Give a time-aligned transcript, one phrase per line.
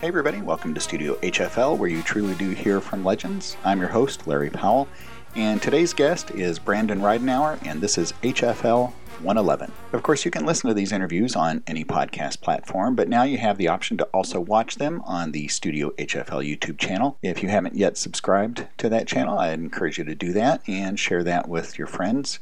[0.00, 3.56] Hey, everybody, welcome to Studio HFL, where you truly do hear from legends.
[3.64, 4.86] I'm your host, Larry Powell,
[5.34, 9.72] and today's guest is Brandon Ridenour, and this is HFL 111.
[9.92, 13.38] Of course, you can listen to these interviews on any podcast platform, but now you
[13.38, 17.18] have the option to also watch them on the Studio HFL YouTube channel.
[17.20, 20.96] If you haven't yet subscribed to that channel, I'd encourage you to do that and
[20.96, 22.38] share that with your friends.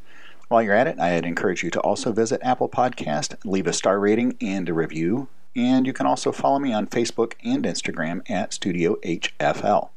[0.48, 3.98] While you're at it, I'd encourage you to also visit Apple Podcast, leave a star
[3.98, 8.52] rating and a review and you can also follow me on Facebook and Instagram at
[8.52, 9.88] Studio HFL.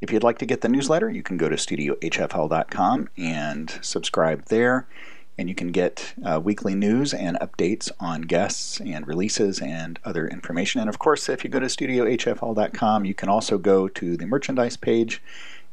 [0.00, 4.86] If you'd like to get the newsletter, you can go to studiohfl.com and subscribe there.
[5.38, 10.28] And you can get uh, weekly news and updates on guests and releases and other
[10.28, 10.80] information.
[10.80, 14.76] And of course, if you go to studiohfl.com, you can also go to the merchandise
[14.76, 15.22] page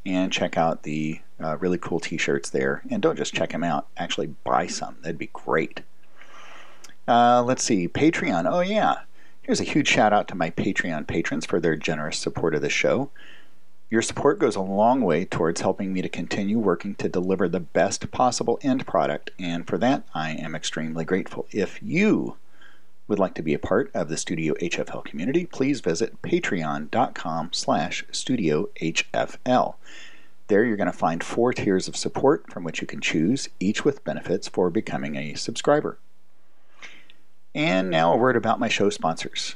[0.05, 2.83] and check out the uh, really cool t shirts there.
[2.89, 4.95] And don't just check them out, actually buy some.
[5.01, 5.81] That'd be great.
[7.09, 8.47] Uh, let's see, Patreon.
[8.47, 8.99] Oh, yeah.
[9.41, 12.69] Here's a huge shout out to my Patreon patrons for their generous support of the
[12.69, 13.09] show.
[13.89, 17.59] Your support goes a long way towards helping me to continue working to deliver the
[17.59, 21.47] best possible end product, and for that I am extremely grateful.
[21.49, 22.37] If you
[23.07, 28.05] would like to be a part of the Studio HFL community, please visit patreon.com slash
[28.11, 29.73] studiohfl.
[30.47, 33.83] There you're going to find four tiers of support from which you can choose, each
[33.83, 35.97] with benefits for becoming a subscriber.
[37.59, 39.55] And now a word about my show sponsors.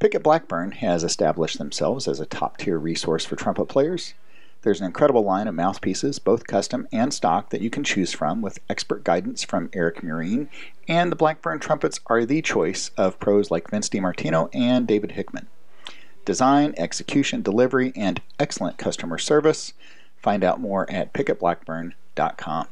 [0.00, 4.12] Pickett Blackburn has established themselves as a top tier resource for trumpet players.
[4.60, 8.42] There's an incredible line of mouthpieces, both custom and stock, that you can choose from
[8.42, 10.48] with expert guidance from Eric Murine,
[10.86, 15.46] and the Blackburn trumpets are the choice of pros like Vince DiMartino and David Hickman.
[16.26, 19.72] Design, execution, delivery, and excellent customer service.
[20.18, 22.68] Find out more at pickettblackburn.com.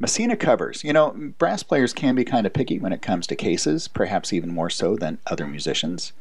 [0.00, 0.82] Messina covers.
[0.82, 4.32] You know, brass players can be kind of picky when it comes to cases, perhaps
[4.32, 6.14] even more so than other musicians.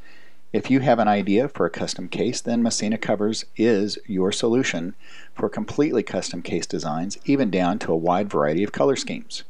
[0.52, 4.96] If you have an idea for a custom case, then Messina Covers is your solution
[5.34, 9.44] for completely custom case designs, even down to a wide variety of color schemes.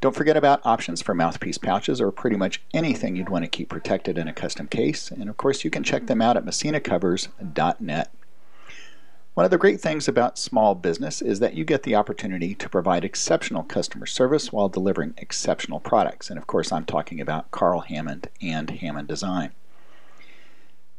[0.00, 3.68] Don't forget about options for mouthpiece pouches or pretty much anything you'd want to keep
[3.68, 5.10] protected in a custom case.
[5.10, 8.10] And of course, you can check them out at messinacovers.net.
[9.40, 12.68] One of the great things about small business is that you get the opportunity to
[12.68, 16.28] provide exceptional customer service while delivering exceptional products.
[16.28, 19.52] And of course, I'm talking about Carl Hammond and Hammond Design.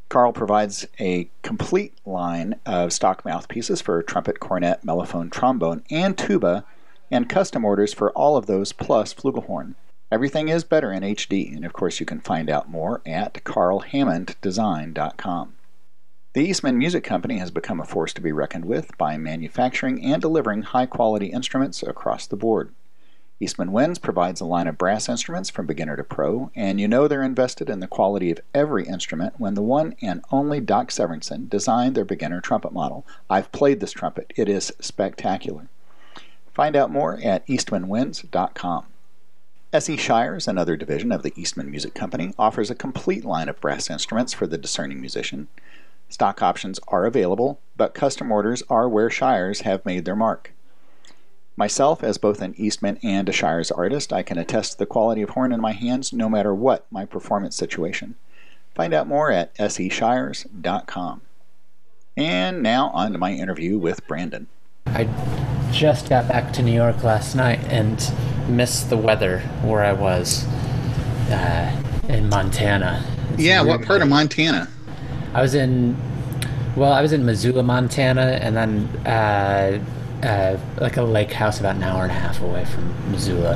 [0.10, 6.66] Carl provides a complete line of stock mouthpieces for trumpet, cornet, mellophone, trombone, and tuba,
[7.12, 9.76] and custom orders for all of those plus flugelhorn.
[10.12, 15.54] Everything is better in HD, and of course, you can find out more at carlhammonddesign.com.
[16.34, 20.22] The Eastman Music Company has become a force to be reckoned with by manufacturing and
[20.22, 22.74] delivering high quality instruments across the board.
[23.42, 27.10] Eastman Winds provides a line of brass instruments from beginner to pro, and you know
[27.10, 31.50] they're invested in the quality of every instrument when the one and only Doc Severinsen
[31.50, 33.06] designed their beginner trumpet model.
[33.30, 35.68] I've played this trumpet, it is spectacular.
[36.54, 38.86] Find out more at eastmanwinds.com.
[39.74, 39.98] S.E.
[39.98, 44.32] Shires, another division of the Eastman Music Company, offers a complete line of brass instruments
[44.32, 45.50] for the discerning musician.
[46.12, 50.52] Stock options are available, but custom orders are where Shires have made their mark.
[51.56, 55.22] Myself, as both an Eastman and a Shires artist, I can attest to the quality
[55.22, 58.16] of horn in my hands no matter what my performance situation.
[58.76, 61.22] Find out more at seshires.com.
[62.18, 64.48] And now on to my interview with Brandon.
[64.88, 65.08] I
[65.72, 68.14] just got back to New York last night and
[68.50, 70.46] missed the weather where I was
[71.30, 73.06] uh, in Montana.
[73.34, 74.68] It's yeah, what part of Montana?
[75.34, 75.98] I was in,
[76.76, 79.80] well, I was in Missoula, Montana, and then uh,
[80.24, 83.56] uh, like a lake house about an hour and a half away from Missoula.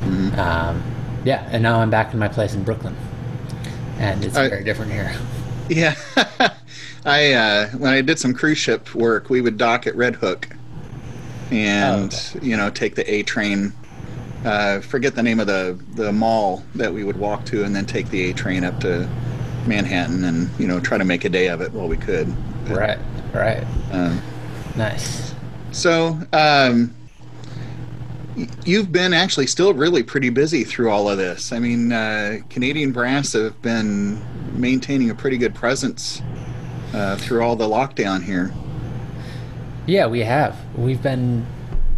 [0.00, 0.38] Mm-hmm.
[0.38, 0.82] Um,
[1.24, 2.96] yeah, and now I'm back in my place in Brooklyn,
[3.98, 5.14] and it's very different here.
[5.68, 5.96] Yeah,
[7.04, 10.48] I uh, when I did some cruise ship work, we would dock at Red Hook,
[11.50, 12.46] and oh, okay.
[12.46, 13.72] you know take the A train.
[14.44, 17.84] Uh, forget the name of the the mall that we would walk to, and then
[17.84, 19.08] take the A train up to
[19.66, 22.32] Manhattan and you know try to make a day of it while we could.
[22.66, 22.98] But, right,
[23.32, 23.64] right.
[23.92, 24.20] Um,
[24.76, 25.34] nice.
[25.72, 26.94] So um,
[28.64, 31.52] you've been actually still really pretty busy through all of this.
[31.52, 34.22] I mean, uh, Canadian Brass have been
[34.58, 36.22] maintaining a pretty good presence
[36.94, 38.52] uh, through all the lockdown here.
[39.86, 40.56] Yeah, we have.
[40.76, 41.46] We've been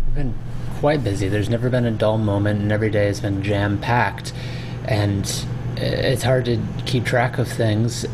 [0.06, 0.34] we've been
[0.78, 1.28] quite busy.
[1.28, 4.32] There's never been a dull moment, and every day has been jam packed.
[4.84, 5.44] And
[5.80, 8.04] it's hard to keep track of things.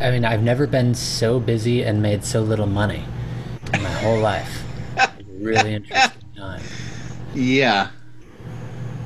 [0.00, 3.04] I mean, I've never been so busy and made so little money
[3.72, 4.62] in my whole life.
[5.38, 6.62] really interesting time.
[7.34, 7.88] Yeah.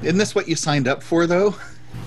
[0.03, 1.57] Isn't this what you signed up for, though?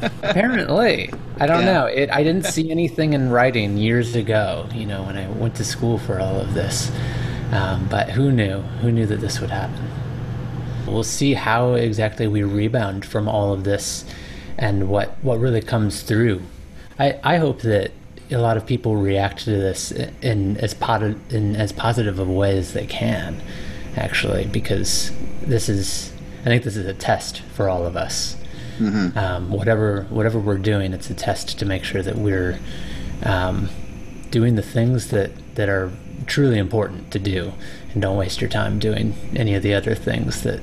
[0.01, 1.73] Apparently, I don't Yeah.
[1.73, 1.85] know.
[1.85, 2.09] It.
[2.11, 4.65] I didn't see anything in writing years ago.
[4.73, 6.91] You know, when I went to school for all of this.
[7.51, 8.61] Um, but who knew?
[8.81, 9.83] Who knew that this would happen?
[10.87, 14.05] We'll see how exactly we rebound from all of this,
[14.61, 16.41] and what what really comes through.
[16.97, 17.91] I I hope that
[18.29, 19.91] a lot of people react to this
[20.21, 23.41] in as pot- in as positive of a way as they can,
[23.97, 25.11] actually, because
[25.41, 28.37] this is I think this is a test for all of us.
[29.17, 32.57] Um, whatever whatever we're doing, it's a test to make sure that we're
[33.23, 33.69] um,
[34.29, 35.91] doing the things that that are
[36.27, 37.53] truly important to do,
[37.93, 40.61] and don't waste your time doing any of the other things that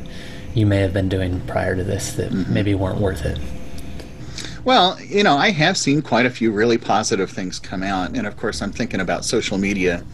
[0.54, 3.38] you may have been doing prior to this that maybe weren't worth it.
[4.68, 8.14] Well, you know, I have seen quite a few really positive things come out.
[8.14, 10.04] And of course, I'm thinking about social media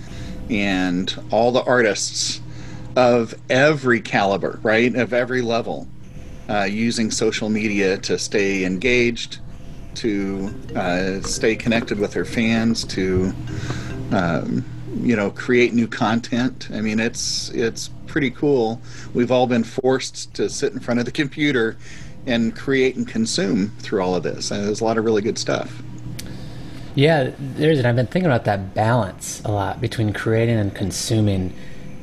[0.48, 2.40] and all the artists
[2.94, 4.94] of every caliber, right?
[4.94, 5.88] Of every level,
[6.48, 9.40] uh, using social media to stay engaged,
[9.96, 13.34] to uh, stay connected with their fans, to,
[14.12, 14.64] um,
[15.00, 16.68] you know, create new content.
[16.72, 18.80] I mean, it's it's pretty cool.
[19.14, 21.76] We've all been forced to sit in front of the computer
[22.26, 24.50] and create and consume through all of this.
[24.50, 25.82] And there's a lot of really good stuff.
[26.94, 31.52] Yeah, there's, and I've been thinking about that balance a lot between creating and consuming.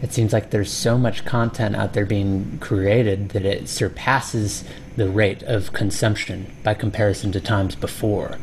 [0.01, 4.65] It seems like there's so much content out there being created that it surpasses
[4.97, 8.37] the rate of consumption by comparison to times before.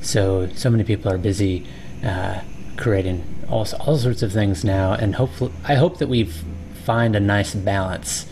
[0.00, 1.66] So, so many people are busy
[2.04, 2.42] uh,
[2.76, 6.24] creating all, all sorts of things now, and hopefully, I hope that we
[6.84, 8.26] find a nice balance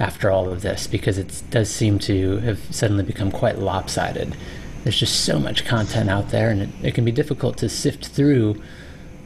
[0.00, 4.34] after all of this because it does seem to have suddenly become quite lopsided.
[4.82, 8.06] There's just so much content out there, and it, it can be difficult to sift
[8.06, 8.60] through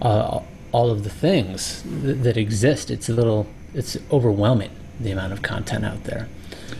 [0.02, 0.40] uh,
[0.72, 2.90] all of the things th- that exist.
[2.90, 6.28] It's a little, it's overwhelming the amount of content out there.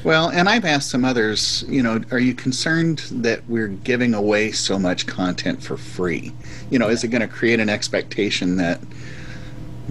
[0.02, 4.50] Well, and I've asked some others, you know, are you concerned that we're giving away
[4.50, 6.32] so much content for free?
[6.69, 8.81] You know, is it going to create an expectation that,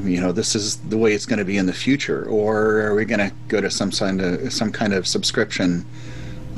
[0.01, 2.95] you know, this is the way it's going to be in the future, or are
[2.95, 5.85] we going to go to some kind of some kind of subscription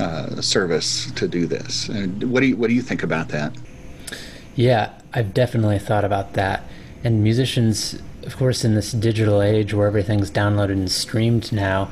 [0.00, 1.88] uh, service to do this?
[1.88, 3.54] And what do you what do you think about that?
[4.54, 6.64] Yeah, I've definitely thought about that.
[7.04, 11.90] And musicians, of course, in this digital age where everything's downloaded and streamed now,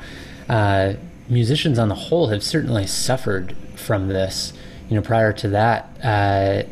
[0.49, 0.93] uh,
[1.29, 4.51] musicians on the whole have certainly suffered from this.
[4.89, 6.63] You know, prior to that, uh,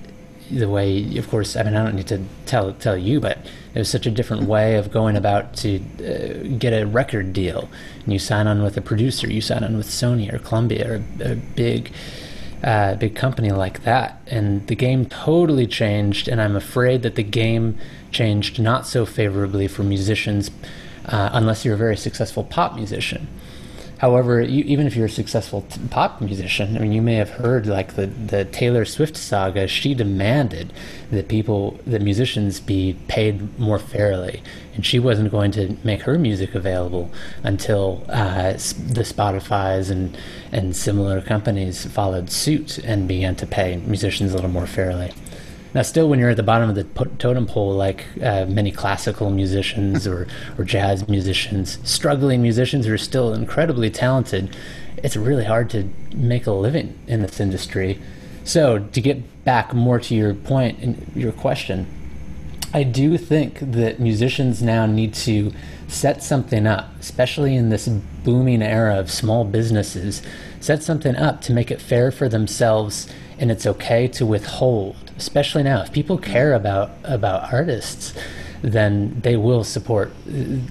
[0.51, 3.37] the way, of course, I mean, I don't need to tell tell you, but
[3.73, 7.69] it was such a different way of going about to uh, get a record deal.
[8.03, 11.03] And you sign on with a producer, you sign on with Sony or Columbia or
[11.21, 11.91] a, a big
[12.63, 14.21] uh, big company like that.
[14.27, 17.77] And the game totally changed, and I'm afraid that the game
[18.11, 20.49] changed not so favorably for musicians
[21.05, 23.27] uh, unless you're a very successful pop musician.
[24.03, 27.65] However, you, even if you're a successful pop musician, I mean, you may have heard
[27.65, 29.65] like the, the Taylor Swift saga.
[29.65, 30.73] She demanded
[31.09, 34.43] that people, that musicians, be paid more fairly,
[34.75, 37.11] and she wasn't going to make her music available
[37.43, 40.17] until uh, the Spotify's and
[40.51, 45.13] and similar companies followed suit and began to pay musicians a little more fairly.
[45.73, 46.83] Now, still, when you're at the bottom of the
[47.17, 50.27] totem pole, like uh, many classical musicians or,
[50.57, 54.55] or jazz musicians, struggling musicians who are still incredibly talented,
[54.97, 57.99] it's really hard to make a living in this industry.
[58.43, 61.87] So, to get back more to your point and your question,
[62.71, 65.53] I do think that musicians now need to
[65.87, 70.21] set something up, especially in this booming era of small businesses,
[70.59, 73.07] set something up to make it fair for themselves
[73.43, 75.81] and it's okay to withhold, especially now.
[75.81, 78.13] If people care about about artists,
[78.61, 80.61] then they will support uh,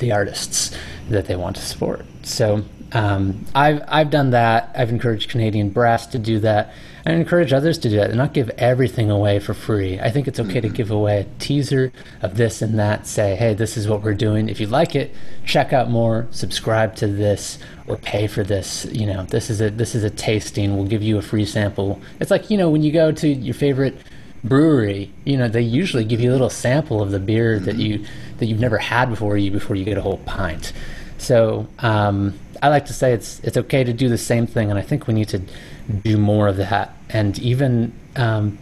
[0.00, 0.76] the artists
[1.08, 2.04] that they want to support.
[2.24, 4.72] So um, I've I've done that.
[4.76, 6.72] I've encouraged Canadian Brass to do that.
[7.06, 10.00] I encourage others to do that and not give everything away for free.
[10.00, 13.06] I think it's okay to give away a teaser of this and that.
[13.06, 14.48] Say, hey, this is what we're doing.
[14.48, 16.26] If you like it, check out more.
[16.32, 18.86] Subscribe to this or pay for this.
[18.86, 20.76] You know, this is a this is a tasting.
[20.76, 22.00] We'll give you a free sample.
[22.18, 23.96] It's like you know when you go to your favorite
[24.42, 28.04] brewery, you know they usually give you a little sample of the beer that you
[28.38, 30.72] that you've never had before you before you get a whole pint.
[31.18, 34.78] So um, I like to say it's it's okay to do the same thing, and
[34.78, 35.40] I think we need to
[36.02, 38.58] do more of that, and even um,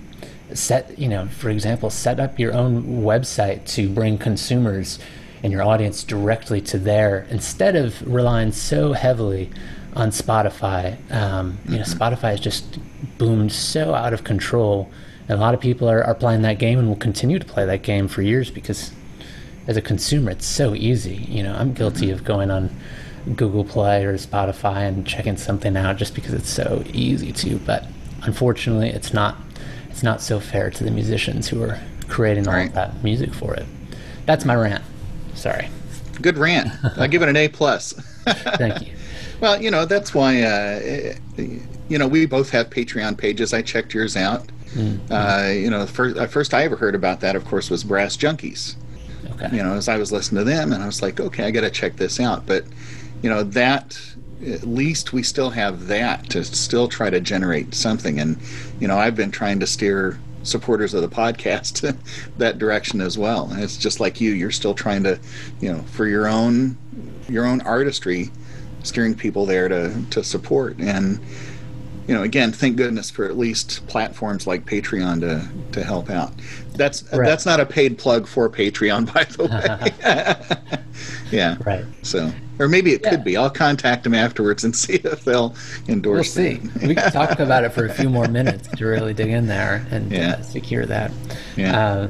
[0.52, 4.98] set you know, for example, set up your own website to bring consumers
[5.42, 9.50] and your audience directly to there instead of relying so heavily
[9.94, 10.96] on Spotify.
[11.12, 12.78] Um, you know, Spotify has just
[13.18, 14.90] boomed so out of control.
[15.28, 17.64] And a lot of people are, are playing that game and will continue to play
[17.66, 18.92] that game for years because
[19.66, 21.16] as a consumer, it's so easy.
[21.16, 22.74] You know, I'm guilty of going on
[23.36, 27.56] Google Play or Spotify and checking something out just because it's so easy to.
[27.58, 27.84] But
[28.22, 29.36] unfortunately, it's not
[29.90, 32.68] it's not so fair to the musicians who are creating all Right.
[32.68, 33.64] of that music for it.
[34.26, 34.82] That's my rant.
[35.34, 35.68] Sorry.
[36.20, 36.70] Good rant.
[36.98, 37.92] I give it an A plus.
[38.26, 38.92] Thank you.
[39.40, 40.42] Well, you know that's why.
[40.42, 41.14] Uh,
[41.88, 43.52] you know, we both have Patreon pages.
[43.52, 44.48] I checked yours out.
[45.10, 47.84] Uh, you know, the first uh, first I ever heard about that, of course, was
[47.84, 48.74] Brass Junkies.
[49.32, 49.56] Okay.
[49.56, 51.60] You know, as I was listening to them, and I was like, okay, I got
[51.62, 52.46] to check this out.
[52.46, 52.64] But
[53.24, 53.98] you know, that
[54.46, 58.20] at least we still have that to still try to generate something.
[58.20, 58.36] And
[58.78, 61.96] you know, I've been trying to steer supporters of the podcast
[62.36, 63.48] that direction as well.
[63.50, 65.18] And it's just like you, you're still trying to,
[65.58, 66.76] you know, for your own
[67.26, 68.30] your own artistry,
[68.82, 71.18] steering people there to to support and
[72.06, 76.34] you know, again, thank goodness for at least platforms like Patreon to to help out.
[76.74, 77.26] That's Right.
[77.26, 80.78] that's not a paid plug for Patreon, by the way.
[81.30, 81.56] yeah.
[81.64, 81.84] Right.
[82.02, 83.10] So, or maybe it Yeah.
[83.10, 83.36] could be.
[83.36, 85.54] I'll contact them afterwards and see if they'll
[85.88, 86.36] endorse.
[86.36, 86.60] We'll see.
[86.76, 86.82] it.
[86.88, 89.86] we can talk about it for a few more minutes to really dig in there
[89.90, 90.36] and Yeah.
[90.38, 91.10] uh, secure that.
[91.56, 91.78] Yeah.
[91.78, 92.08] Uh,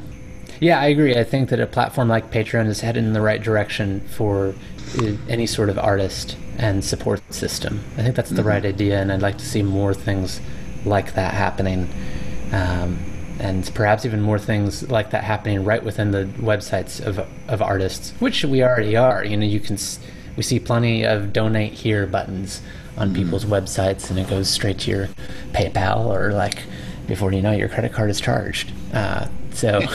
[0.61, 1.15] yeah, I agree.
[1.17, 4.55] I think that a platform like Patreon is headed in the right direction for
[4.99, 7.81] uh, any sort of artist and support system.
[7.97, 8.47] I think that's the Mm-hmm.
[8.47, 10.39] right idea, and I'd like to see more things
[10.85, 11.89] like that happening.
[12.53, 12.97] Um,
[13.39, 18.11] and perhaps even more things like that happening right within the websites of, of artists,
[18.19, 19.23] which we already are.
[19.23, 19.77] You know, you can
[20.35, 22.61] we see plenty of donate here buttons
[22.97, 25.07] on people's websites, and it goes straight to your
[25.51, 26.63] PayPal or like
[27.07, 28.71] before you know it, your credit card is charged.
[28.93, 29.79] Uh, so,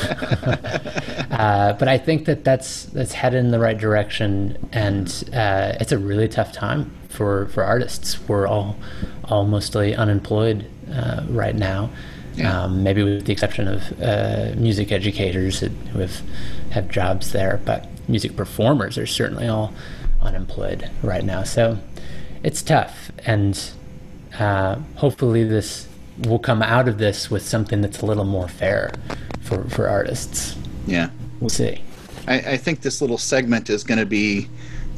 [1.30, 5.92] uh, but I think that that's that's headed in the right direction, and uh, it's
[5.92, 8.26] a really tough time for for artists.
[8.28, 8.76] We're all
[9.24, 11.90] all mostly unemployed uh, right now.
[12.36, 12.62] Yeah.
[12.64, 16.20] Um, maybe with the exception of uh, music educators who have
[16.70, 19.72] have jobs there, but music performers are certainly all
[20.22, 21.42] unemployed right now.
[21.42, 21.78] So
[22.42, 23.60] it's tough, and
[24.38, 28.92] uh, hopefully this will come out of this with something that's a little more fair
[29.42, 30.56] for for artists.
[30.86, 31.10] Yeah.
[31.40, 31.82] We'll see.
[32.26, 34.48] I, I think this little segment is going to be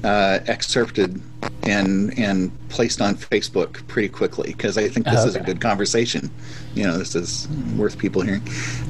[0.04, 1.20] uh, excerpted
[1.64, 5.60] and and placed on Facebook pretty quickly because I think this Oh, is a good
[5.60, 6.30] conversation.
[6.74, 8.42] You know, this is worth people hearing.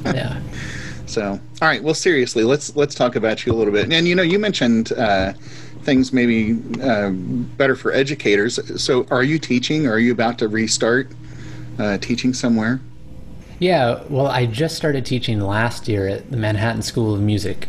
[0.05, 0.41] Yeah.
[1.05, 1.83] So, all right.
[1.83, 3.91] Well, seriously, let's let's talk about you a little bit.
[3.91, 5.33] And you know, you mentioned uh,
[5.83, 8.81] things maybe uh, better for educators.
[8.81, 9.85] So, are you teaching?
[9.85, 11.11] Are you about to restart
[11.77, 12.79] uh, teaching somewhere?
[13.59, 17.67] Yeah, well, I just started teaching last year at the Manhattan School of Music.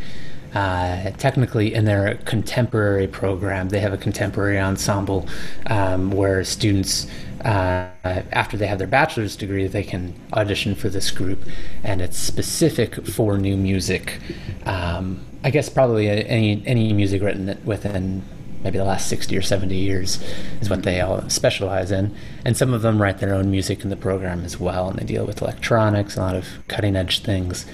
[0.54, 5.28] Uh, technically, in their contemporary program, they have a contemporary ensemble
[5.66, 7.08] um, where students,
[7.44, 11.44] uh, after they have their bachelor's degree, they can audition for this group,
[11.82, 14.20] and it's specific for new music.
[14.64, 18.22] Um, I guess probably any any music written within
[18.62, 20.24] maybe the last 60 or 70 years
[20.62, 22.16] is what they all specialize in.
[22.46, 25.04] And some of them write their own music in the program as well, and they
[25.04, 27.66] deal with electronics, a lot of cutting edge things.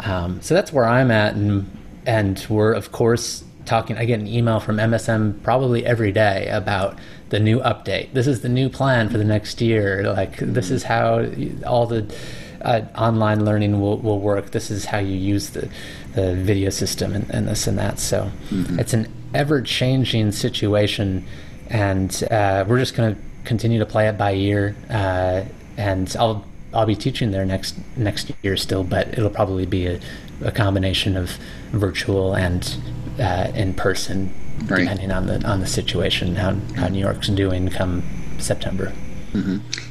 [0.00, 1.34] Um, so that's where I'm at.
[1.34, 3.96] And, and we're, of course, talking.
[3.96, 6.98] I get an email from MSM probably every day about
[7.30, 8.12] the new update.
[8.12, 10.12] This is the new plan for the next year.
[10.12, 11.26] Like, this is how
[11.66, 12.14] all the
[12.62, 14.50] uh, online learning will, will work.
[14.50, 15.68] This is how you use the,
[16.14, 17.98] the video system and, and this and that.
[17.98, 18.30] So
[18.78, 21.26] it's an ever changing situation,
[21.68, 24.76] and uh, we're just going to continue to play it by ear.
[24.88, 25.44] Uh,
[25.76, 30.00] and I'll I'll be teaching there next next year still, but it'll probably be a,
[30.42, 31.30] a combination of
[31.72, 32.76] virtual and
[33.20, 34.32] uh, in person,
[34.66, 34.80] Right.
[34.80, 38.02] depending on the on the situation how how New York's doing come
[38.38, 38.92] September.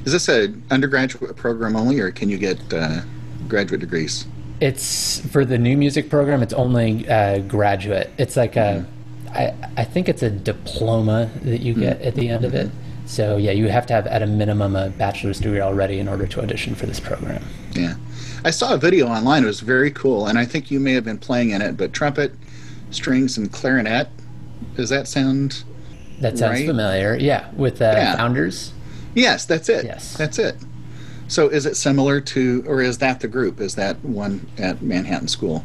[0.05, 3.01] Is this a undergraduate program only, or can you get uh,
[3.49, 4.25] graduate degrees?
[4.61, 6.41] It's for the new music program.
[6.41, 8.09] It's only uh, graduate.
[8.17, 8.85] It's like a,
[9.33, 12.71] I, I think it's a diploma that you get at the end of it.
[13.13, 16.25] So yeah, you have to have at a minimum a bachelor's degree already in order
[16.25, 17.43] to audition for this program.
[17.74, 17.93] Yeah.
[18.43, 19.43] I saw a video online.
[19.43, 21.77] It was very cool, and I think you may have been playing in it.
[21.77, 22.34] But trumpet,
[22.89, 24.08] strings, and clarinet.
[24.75, 25.63] Does that sound?
[26.22, 26.65] That sounds Right.
[26.67, 27.15] familiar.
[27.15, 28.15] Yeah, with uh, Yeah.
[28.17, 28.72] founders.
[29.13, 29.86] Yes, that's it.
[29.86, 30.15] Yes.
[30.17, 30.55] that's it.
[31.27, 33.62] So, is it similar to, or is that the group?
[33.62, 35.63] Is that one at Manhattan School?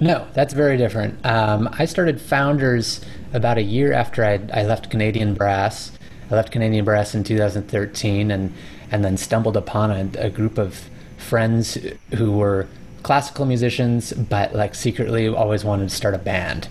[0.00, 1.24] No, that's very different.
[1.24, 3.00] Um, I started Founders
[3.32, 5.92] about a year after I, I left Canadian Brass.
[6.30, 8.52] I left Canadian Brass in 2013 and,
[8.90, 10.88] and then stumbled upon a, a group of
[11.18, 11.78] friends
[12.16, 12.66] who were
[13.02, 16.68] classical musicians, but like secretly always wanted to start a band.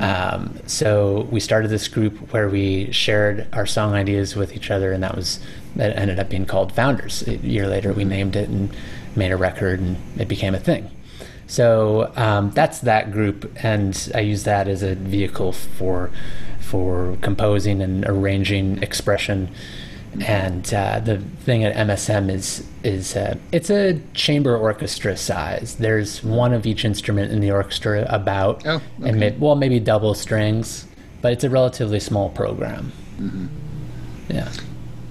[0.00, 4.92] Um, so we started this group where we shared our song ideas with each other,
[4.92, 5.40] and that was
[5.76, 7.26] that ended up being called Founders.
[7.26, 8.74] A year later, we named it and
[9.14, 10.90] made a record, and it became a thing.
[11.46, 16.10] So um, that's that group, and I use that as a vehicle for
[16.64, 19.48] for composing and arranging expression
[20.26, 25.74] And uh, the thing at MSM is is uh, it's a chamber orchestra size.
[25.76, 29.18] There's one of each instrument in the orchestra about, Oh, and okay.
[29.18, 30.86] may, well maybe double strings,
[31.20, 32.92] but it's a relatively small program.
[33.18, 33.46] Mm-hmm.
[34.28, 34.52] Yeah.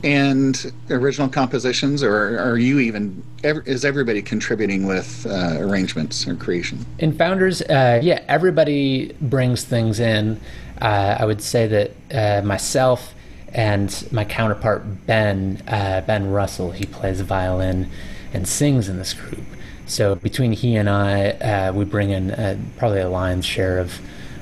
[0.04, 3.24] And original compositions, or are you even?
[3.44, 6.86] Is everybody contributing with uh, arrangements or creation?
[7.00, 10.40] In Founders, uh, yeah, everybody brings things in.
[10.84, 13.16] Uh, I would say that uh, myself
[13.54, 17.90] and my counterpart Ben, uh, Ben Russell, he plays violin
[18.34, 19.46] and sings in this group.
[19.86, 24.00] So between he and I, uh, we bring in uh, probably a lion's share of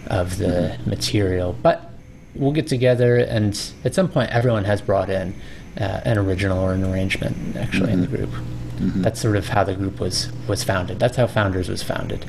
[0.07, 1.55] of the material.
[1.61, 1.89] But
[2.35, 5.35] we'll get together, and at some point, everyone has brought in
[5.79, 8.29] uh, an original or an arrangement actually in the group.
[9.03, 10.99] That's sort of how the group was was founded.
[10.99, 12.25] That's how Founders was founded.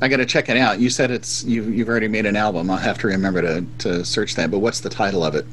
[0.00, 0.80] I got to check it out.
[0.80, 2.70] You said it's you, you've already made an album.
[2.70, 4.50] I'll have to remember to, to search that.
[4.50, 5.44] But what's the title of it?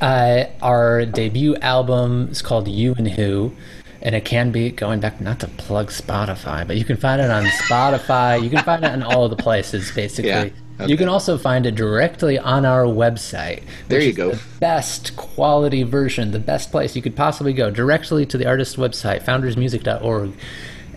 [0.00, 3.52] Uh, our debut album is called You and Who,
[4.00, 7.30] and it can be going back not to plug Spotify, but you can find it
[7.30, 8.42] on Spotify.
[8.42, 10.30] You can find it in all of the places, basically.
[10.30, 10.48] Yeah,
[10.80, 10.90] okay.
[10.90, 13.62] You can also find it directly on our website.
[13.88, 14.32] There you go.
[14.32, 18.76] The best quality version, the best place you could possibly go, directly to the artist's
[18.76, 20.32] website, foundersmusic.org.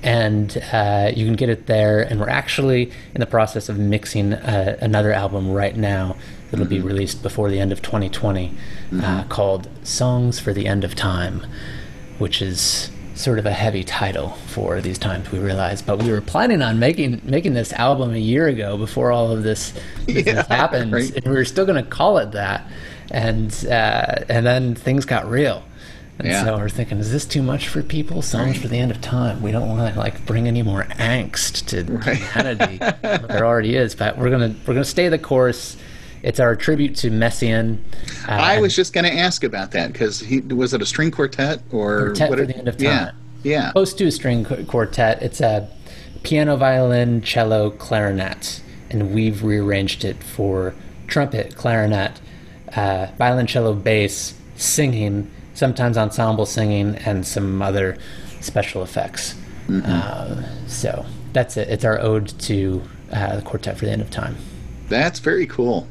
[0.06, 2.02] And uh, you can get it there.
[2.02, 6.16] And we're actually in the process of mixing uh, another album right now
[6.52, 8.54] that'll be released before the end of 2020
[9.02, 11.46] uh, called Songs for the End of Time,
[12.20, 15.82] which is sort of a heavy title for these times we realize.
[15.82, 19.42] But we were planning on making making this album a year ago before all of
[19.44, 19.74] this
[20.06, 21.16] Yeah, happened right.
[21.16, 22.70] and we were still going to call it that.
[23.10, 25.64] And uh, and then things got real
[26.20, 26.44] and Yeah.
[26.46, 29.42] so we're thinking is this too much for people songs for the end of time
[29.42, 32.18] we don't want to like bring any more angst to Right.
[32.18, 35.76] humanity there already is but we're gonna we're gonna stay the course
[36.24, 37.78] it's our tribute to Messiaen
[38.28, 41.12] uh, I was just going to ask about that because he was it a string
[41.12, 42.86] quartet or Quartet what for it- the End of Time.
[42.88, 43.12] yeah.
[43.44, 43.72] yeah.
[43.74, 45.22] close to a string quartet.
[45.22, 45.70] It's a
[46.24, 50.74] piano, violin, cello, clarinet, and we've rearranged it for
[51.06, 52.20] trumpet, clarinet,
[52.76, 57.98] uh, violoncello, bass, singing, sometimes ensemble singing, and some other
[58.42, 59.36] special effects.
[59.70, 61.68] Uh, so that's it.
[61.70, 64.38] It's our ode to uh, the quartet for the end of time.
[64.88, 65.88] That's very cool.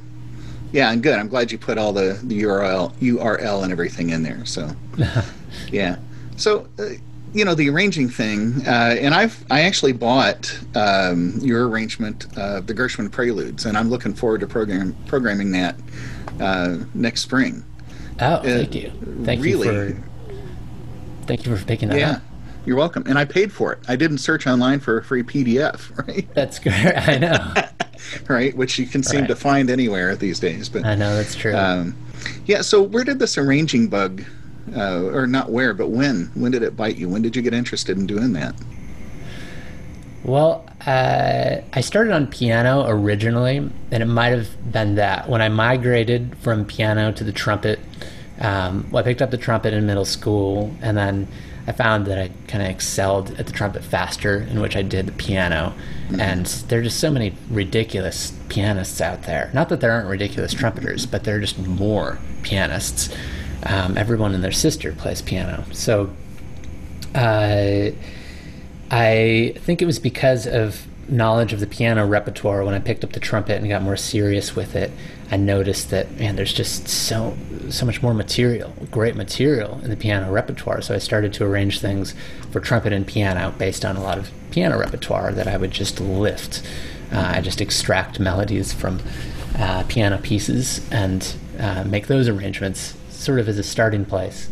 [0.72, 1.18] Yeah, and good.
[1.18, 4.44] I'm glad you put all the, the URL URL and everything in there.
[4.44, 4.70] So,
[5.70, 5.96] yeah.
[6.36, 6.90] So, uh,
[7.32, 12.66] you know, the arranging thing, uh, and I've I actually bought um, your arrangement of
[12.66, 15.76] the Gershwin Preludes, and I'm looking forward to program programming that
[16.40, 17.64] uh, next spring.
[18.20, 18.90] Oh, thank you.
[19.24, 20.02] Thank really, you for
[21.26, 22.10] thank you for picking that yeah.
[22.12, 22.22] up.
[22.66, 23.04] You're welcome.
[23.06, 23.78] And I paid for it.
[23.88, 26.26] I didn't search online for a free PDF, right?
[26.34, 26.74] That's great.
[26.96, 27.54] I know.
[28.28, 29.28] right, which you can seem Right.
[29.28, 30.68] to find anywhere these days.
[30.68, 31.54] But I know that's true.
[31.54, 31.96] Um,
[32.46, 32.62] yeah.
[32.62, 34.22] So where did this arranging bug,
[34.74, 36.30] uh, or not where, but when?
[36.34, 37.08] When did it bite you?
[37.08, 38.54] When did you get interested in doing that?
[40.24, 45.28] Well, uh, I started on piano originally, and it might have been that.
[45.28, 47.78] When I migrated from piano to the trumpet,
[48.40, 51.28] um, well, I picked up the trumpet in middle school, and then
[51.66, 55.06] I found that I kind of excelled at the trumpet faster, in which I did
[55.06, 55.72] the piano.
[56.18, 59.50] And there are just so many ridiculous pianists out there.
[59.54, 63.14] Not that there aren't ridiculous trumpeters, but there are just more pianists.
[63.62, 65.64] Um, everyone and their sister plays piano.
[65.72, 66.10] So,
[67.14, 67.92] uh,
[68.94, 73.12] I think it was because of knowledge of the piano repertoire when I picked up
[73.12, 74.92] the trumpet and got more serious with it.
[75.32, 77.36] I noticed that man, there's just so
[77.70, 80.80] so much more material, great material in the piano repertoire.
[80.80, 82.14] So I started to arrange things
[82.52, 85.98] for trumpet and piano based on a lot of piano repertoire that I would just
[85.98, 86.62] lift.
[87.12, 89.00] Uh, I just extract melodies from
[89.58, 94.48] uh, piano pieces and uh, make those arrangements, sort of as a starting place.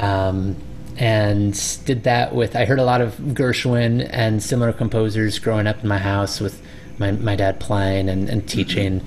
[0.00, 0.54] Um,
[0.98, 5.82] and did that with I heard a lot of Gershwin and similar composers growing up
[5.82, 6.62] in my house with
[6.98, 9.02] my, my dad playing and, and teaching.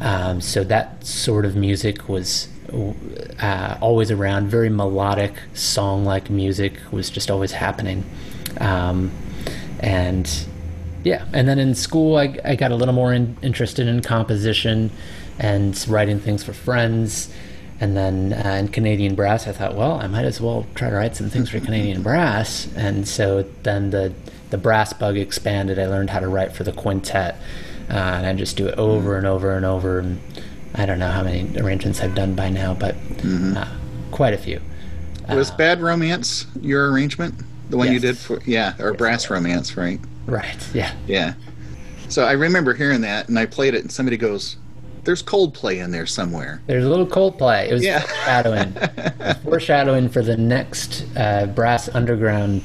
[0.00, 2.48] Um, so that sort of music was
[3.40, 4.48] uh, always around.
[4.48, 8.04] Very melodic, song-like music was just always happening.
[8.58, 9.10] Um,
[9.80, 10.30] and
[11.04, 14.90] yeah, and then in school, I, I got a little more in, interested in composition
[15.38, 17.32] and writing things for friends.
[17.82, 20.94] And then uh, in Canadian brass, I thought, well, I might as well try to
[20.94, 22.68] write some things for Canadian brass.
[22.76, 24.14] And so then the
[24.50, 25.80] the brass bug expanded.
[25.80, 27.34] I learned how to write for the quintet,
[27.90, 29.98] uh, and I just do it over and over and over.
[29.98, 30.20] And
[30.76, 33.66] I don't know how many arrangements I've done by now, but uh,
[34.12, 34.60] quite a few.
[35.28, 37.34] Was Bad Romance your arrangement?
[37.68, 39.98] The one you did for yeah, or Brass Romance, right?
[40.26, 40.68] Right?
[40.72, 40.94] Yeah.
[41.08, 41.34] Yeah.
[42.08, 44.56] So I remember hearing that, and I played it, and somebody goes,
[45.04, 46.62] there's Coldplay in there somewhere.
[46.66, 47.68] There's a little Coldplay.
[47.68, 48.00] It was Yeah.
[48.00, 48.76] foreshadowing.
[48.96, 52.62] It was foreshadowing for the next uh, Brass Underground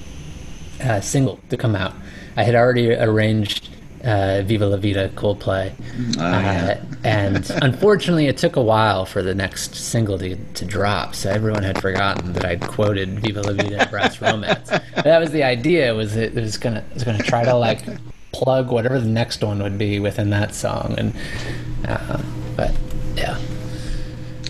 [0.84, 1.94] uh, single to come out.
[2.36, 3.70] I had already arranged
[4.04, 5.74] uh, "Viva La Vida" Coldplay,
[6.20, 11.16] uh, and unfortunately, it took a while for the next single to, to drop.
[11.16, 15.32] So everyone had forgotten that I'd quoted "Viva La Vida" "Brass Romance." But that was
[15.32, 15.94] the idea.
[15.96, 17.84] Was it, it was gonna it was gonna try to like
[18.38, 21.14] plug whatever the next one would be within that song, and
[21.88, 22.22] uh,
[22.56, 22.72] but
[23.16, 23.38] yeah.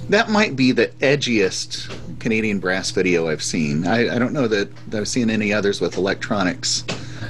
[0.10, 3.88] That might be the edgiest Canadian brass video I've seen.
[3.88, 6.84] I, I don't know that, I've seen any others with electronics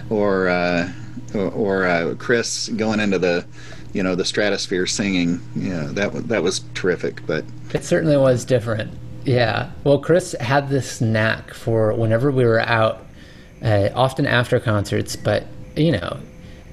[0.10, 0.92] or uh,
[1.36, 3.46] or, or uh, Chris going into the
[3.94, 5.40] you know the stratosphere singing.
[5.56, 7.26] Yeah, that that was terrific.
[7.28, 8.92] But It certainly was different.
[9.26, 9.70] Yeah.
[9.84, 13.06] Well, Chris had this knack for whenever we were out,
[13.62, 16.18] uh, often after concerts, but you know,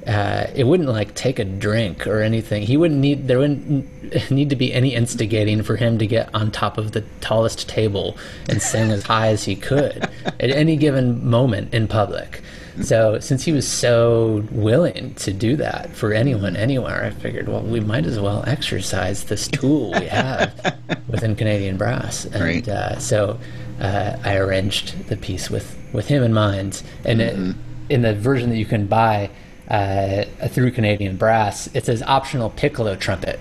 [0.06, 2.62] uh, it wouldn't like take a drink or anything.
[2.62, 6.50] He wouldn't need there wouldn't need to be any instigating for him to get on
[6.50, 8.16] top of the tallest table
[8.48, 12.42] and sing as high as he could at any given moment in public.
[12.82, 17.62] So since he was so willing to do that for anyone anywhere, I figured, well,
[17.62, 20.76] we might as well exercise this tool we have
[21.08, 22.24] within Canadian brass.
[22.24, 22.68] And Right.
[22.68, 23.38] uh, so
[23.80, 27.54] uh, I arranged the piece with with him in mind, and it,
[27.88, 29.30] in the version that you can buy
[29.68, 33.40] uh, through Canadian Brass, it says optional piccolo trumpet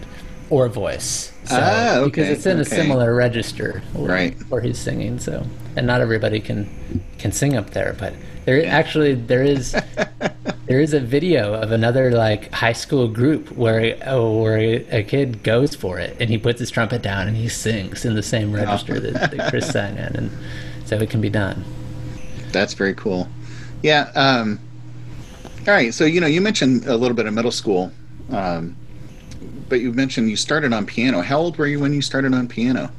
[0.49, 1.31] or voice.
[1.45, 4.33] So, Ah, okay, because it's in a similar register where, Right.
[4.49, 5.19] where he's singing.
[5.19, 6.69] So, and not everybody can
[7.17, 8.13] can sing up there, but
[8.45, 9.75] there actually there is
[10.67, 14.57] there is a video of another like high school group where oh, where
[14.91, 18.15] a kid goes for it and he puts his trumpet down and he sings in
[18.15, 20.31] the same register that, that Chris sang in, and
[20.85, 21.65] so it can be done.
[22.51, 23.27] that's very cool.
[23.81, 24.11] Yeah.
[24.15, 24.59] Um,
[25.67, 25.93] all right.
[25.93, 27.91] So you know you mentioned a little bit of middle school,
[28.31, 28.75] um,
[29.69, 31.21] but you mentioned you started on piano.
[31.21, 32.91] How old were you when you started on piano?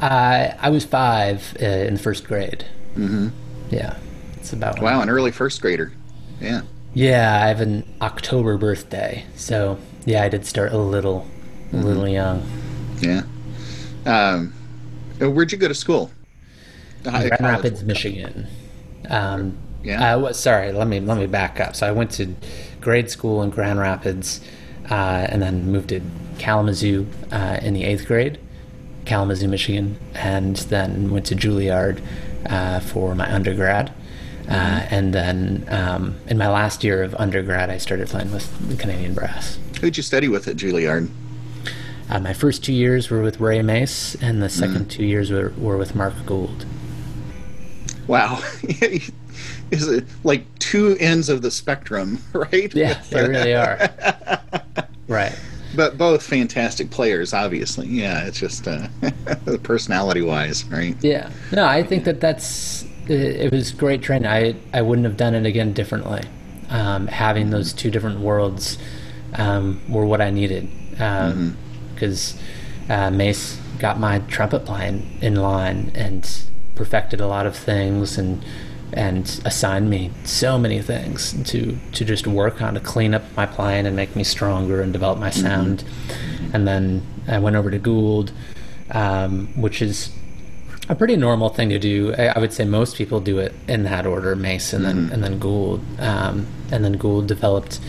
[0.00, 2.64] Uh, I was five uh, in the first grade.
[2.94, 3.28] Mm-hmm.
[3.70, 3.96] Yeah,
[4.36, 5.92] it's about Wow, an early first grader.
[6.40, 6.62] Yeah.
[6.94, 11.26] Yeah, I have an October birthday, so yeah, I did start a little,
[11.72, 12.48] a little young.
[13.00, 13.22] Yeah.
[14.06, 14.54] Um,
[15.20, 16.10] uh, where'd you go to school?
[17.02, 17.40] Grand.
[17.40, 18.46] Rapids, Michigan.
[19.08, 20.16] Um, Yeah.
[20.16, 21.76] Uh, sorry, let me let me back up.
[21.76, 22.34] So I went to
[22.80, 24.40] grade school in Grand Rapids,
[24.90, 26.00] uh, and then moved to
[26.38, 28.38] Kalamazoo uh, in the eighth grade,
[29.04, 32.02] Kalamazoo, Michigan, and then went to Juilliard
[32.46, 33.92] uh, for my undergrad.
[34.48, 38.76] Uh, and then um, in my last year of undergrad, I started playing with the
[38.76, 39.58] Canadian Brass.
[39.80, 41.10] Who'd you study with at Juilliard?
[42.08, 45.52] Uh, my first two years were with Ray Mase, and the second two years were,
[45.58, 46.64] were with Mark Gould.
[48.06, 48.42] Wow.
[49.70, 52.74] Is it like two ends of the spectrum, right?
[52.74, 53.90] Yeah, they really are.
[55.08, 55.38] right.
[55.76, 57.86] But both fantastic players, obviously.
[57.86, 58.88] Yeah, it's just uh,
[59.62, 60.96] personality wise, right?
[61.02, 61.30] Yeah.
[61.52, 64.26] No, I think that that's it, it was great training.
[64.26, 66.22] I I wouldn't have done it again differently.
[66.70, 68.78] Um, having those two different worlds
[69.34, 72.38] um, were what I needed because
[72.90, 76.28] uh, Mase got my trumpet playing in line and
[76.74, 78.44] perfected a lot of things and
[78.92, 83.46] and assigned me so many things to to just work on to clean up my
[83.46, 85.84] playing and make me stronger and develop my sound.
[86.52, 88.32] And then I went over to Gould,
[88.90, 90.10] um, which is
[90.88, 92.14] a pretty normal thing to do.
[92.16, 95.22] I, I would say most people do it in that order: Mase and then and
[95.22, 97.80] then Gould, um, and then Gould developed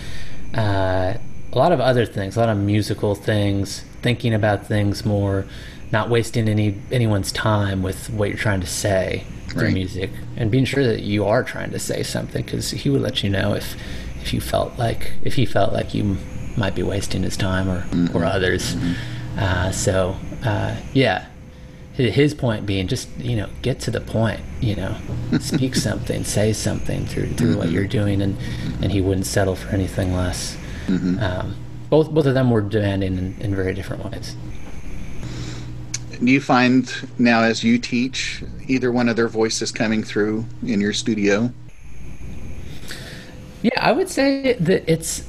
[0.56, 1.14] uh,
[1.52, 5.46] a lot of other things, a lot of musical things, thinking about things more,
[5.92, 9.74] not wasting any anyone's time with what you're trying to say through Right.
[9.74, 13.24] music, and being sure that you are trying to say something because he would let
[13.24, 13.76] you know if
[14.22, 16.18] if you felt like if he felt like you
[16.58, 17.84] might be wasting his time or
[18.14, 18.76] or others.
[19.38, 21.26] Uh, so uh, yeah,
[21.94, 24.96] his point being just you know get to the point you know.
[25.40, 28.36] Speak something say something through through what you're doing and
[28.82, 30.58] and he wouldn't settle for anything less.
[30.88, 31.56] Um,
[31.90, 34.36] both both of them were demanding in, in very different ways
[36.24, 40.82] Do you find now as you teach either one of their voices coming through in
[40.82, 41.52] your studio?
[43.62, 45.28] yeah i would say that it's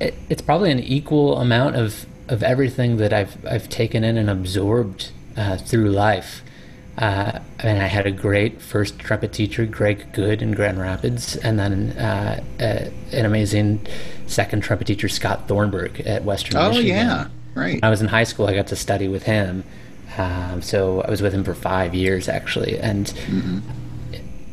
[0.00, 4.28] it, it's probably an equal amount of of everything that i've i've taken in and
[4.28, 6.42] absorbed uh, through life
[6.96, 11.56] uh, and I had a great first trumpet teacher, Greg Good in Grand Rapids, and
[11.56, 13.86] then uh, uh, an amazing
[14.26, 16.88] second trumpet teacher, Scott Thornburg at Western Oh Michigan.
[16.88, 17.74] yeah, right.
[17.74, 19.62] When I was in high school, I got to study with him.
[20.18, 22.78] Um, so I was with him for five years, actually.
[22.78, 23.12] And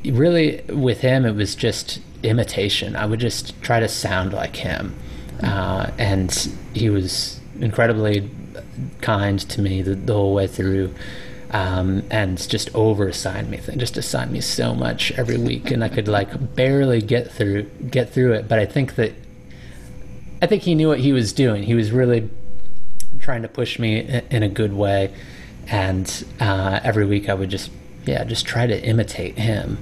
[0.06, 2.96] really, with him, it was just imitation.
[2.96, 4.96] I would just try to sound like him.
[5.44, 6.32] Uh, and
[6.74, 8.30] he was incredibly
[9.02, 10.94] kind to me the, the whole way through.
[11.52, 15.84] Um, and just over assigned me thing, just assigned me so much every week, and
[15.84, 18.48] I could like barely get through get through it.
[18.50, 19.14] But I think that
[20.42, 21.64] I think he knew what he was doing.
[21.64, 22.30] He was really
[23.20, 25.14] trying to push me in a good way,
[25.68, 27.72] and uh, every week I would just
[28.06, 29.78] yeah just try to imitate him.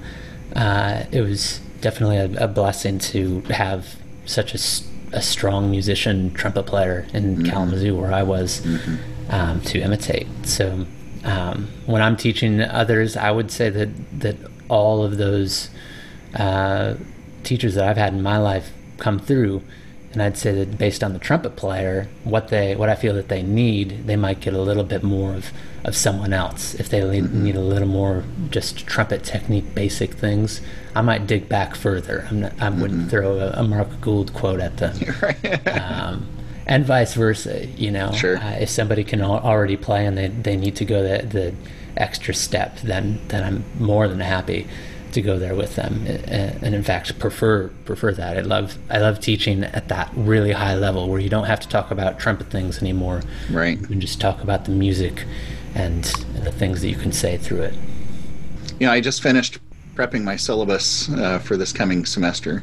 [0.54, 6.62] Uh, it was definitely a, a, blessing to have such a, a, strong musician trumpet
[6.62, 7.46] player in mm-hmm.
[7.46, 9.34] Kalamazoo where I was mm-hmm.
[9.34, 10.28] um, to imitate.
[10.44, 10.86] So
[11.24, 14.36] um, when I'm teaching others, I would say that that
[14.68, 15.70] all of those
[16.34, 16.94] uh,
[17.42, 19.62] teachers that I've had in my life come through,
[20.14, 23.28] and I'd say that based on the trumpet player, what they what I feel that
[23.28, 25.52] they need, they might get a little bit more of
[25.84, 26.74] of someone else.
[26.74, 27.44] If they need, mm-hmm.
[27.44, 30.62] need a little more just trumpet technique, basic things,
[30.94, 32.26] I might dig back further.
[32.32, 33.08] Not, i wouldn't mm-hmm.
[33.08, 34.96] throw a, a, Mark Gould quote at them.
[35.66, 36.26] um,
[36.66, 37.66] and vice versa.
[37.66, 38.38] You know, sure.
[38.38, 41.54] uh, if somebody can al- already play and they, they need to go the, the
[41.96, 44.66] extra step, then then I'm more than happy
[45.14, 48.36] to go there with them, and in fact prefer prefer that.
[48.36, 51.68] I love I love teaching at that really high level where you don't have to
[51.68, 53.22] talk about trumpet things anymore.
[53.50, 53.80] Right.
[53.80, 55.24] You can just talk about the music
[55.74, 57.74] and, and the things that you can say through it.
[58.78, 59.58] You know, I just finished
[59.94, 62.62] prepping my syllabus uh, for this coming semester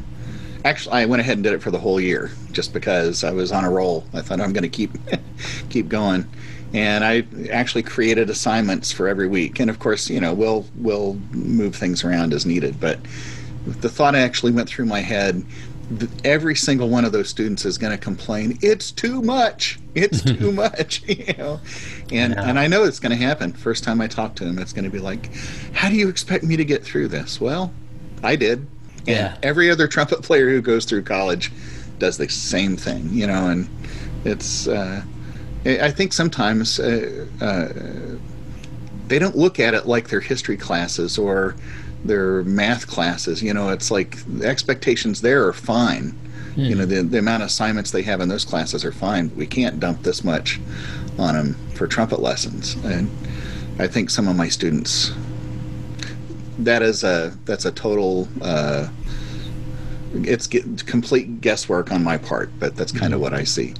[0.65, 3.51] actually I went ahead and did it for the whole year just because I was
[3.51, 4.05] on a roll.
[4.13, 4.91] I thought I'm going to keep
[5.69, 6.27] keep going.
[6.73, 9.59] And I actually created assignments for every week.
[9.59, 12.99] And of course, you know, we'll we'll move things around as needed, but
[13.65, 15.43] the thought actually went through my head
[16.23, 19.79] every single one of those students is going to complain it's too much.
[19.93, 21.59] It's too much you know?
[22.11, 23.53] And and i know it's going to happen.
[23.53, 25.29] First time i talk to them it's going to be like
[25.73, 27.41] how do you expect me to get through this?
[27.41, 27.73] Well
[28.23, 28.59] i did.
[29.07, 29.37] And yeah.
[29.41, 31.51] every other trumpet player who goes through college
[31.97, 33.69] does the same thing, you know, and
[34.25, 35.01] it's, uh,
[35.65, 37.67] I think sometimes uh, uh,
[39.07, 41.55] they don't look at it like their history classes or
[42.03, 43.43] their math classes.
[43.43, 46.17] You know, it's like the expectations there are fine.
[46.55, 46.69] Mm.
[46.69, 49.33] You know, the, the amount of assignments they have in those classes are fine.
[49.35, 50.59] We can't dump this much
[51.19, 52.75] on them for trumpet lessons.
[52.83, 53.09] And
[53.79, 55.11] I think some of my students
[56.59, 58.87] that is a that's a total uh,
[60.13, 63.21] it's get, complete guesswork on my part, but that's kind of mm-hmm.
[63.21, 63.73] what I see.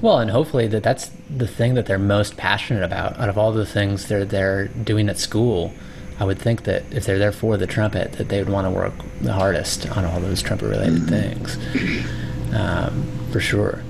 [0.00, 3.52] Well, and hopefully that that's the thing that they're most passionate about out of all
[3.52, 5.72] the things they're they're doing at school.
[6.18, 8.70] I would think that if they're there for the trumpet, that they would want to
[8.70, 11.38] work the hardest on all those trumpet related mm-hmm.
[11.38, 13.82] things, um, for sure.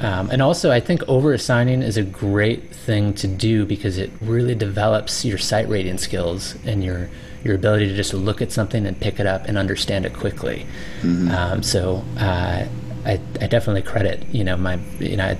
[0.00, 4.10] Um, and also, I think over assigning is a great thing to do because it
[4.20, 7.08] really develops your sight reading skills and your
[7.44, 10.66] your ability to just look at something and pick it up and understand it quickly.
[11.02, 11.30] Mm-hmm.
[11.30, 12.66] Um, so uh,
[13.08, 15.36] I, I definitely credit you know my you know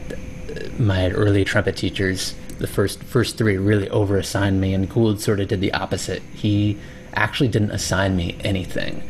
[0.79, 2.35] my early trumpet teachers.
[2.59, 6.23] The first first three really over assigned me, and Gould sort of did the opposite.
[6.35, 6.79] He
[7.15, 9.03] actually didn't assign me anything.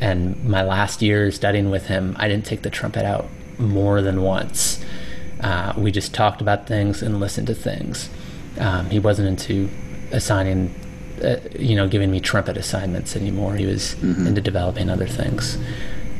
[0.00, 4.22] And my last year studying with him, I didn't take the trumpet out more than
[4.22, 4.84] once.
[5.40, 8.10] Uh, we just talked about things and listened to things.
[8.58, 9.68] Um, he wasn't into
[10.12, 10.74] assigning
[11.22, 13.54] uh, you know, giving me trumpet assignments anymore.
[13.54, 14.26] He was mm-hmm.
[14.26, 15.58] into developing other things.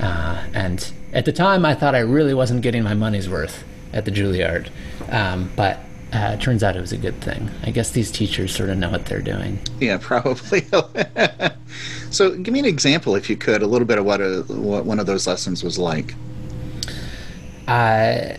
[0.00, 4.04] Uh, and at the time, I thought I really wasn't getting my money's worth at
[4.04, 4.68] the Juilliard.
[5.10, 5.78] Um, but
[6.12, 7.50] uh, it turns out it was a good thing.
[7.62, 9.58] I guess these teachers sort of know what they're doing.
[9.80, 10.66] Yeah, probably.
[12.10, 14.84] so, give me an example, if you could, a little bit of what a, what
[14.84, 16.14] one of those lessons was like.
[17.66, 18.36] Uh,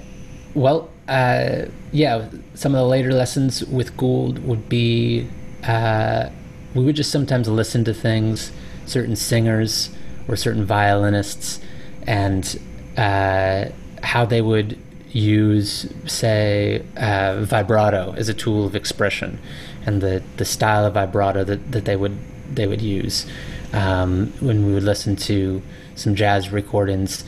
[0.54, 5.28] well, uh, yeah, some of the later lessons with Gould would be
[5.64, 6.30] uh,
[6.76, 8.52] we would just sometimes listen to things,
[8.86, 9.90] certain singers
[10.28, 11.60] or certain violinists,
[12.08, 12.60] and
[12.98, 13.66] uh,
[14.02, 14.78] how they would
[15.12, 19.40] use, say, uh, vibrato as a tool of expression,
[19.86, 22.18] and the, the style of vibrato that, that they would
[22.50, 23.26] they would use
[23.74, 25.62] um, when we would listen to
[25.96, 27.24] some jazz recordings.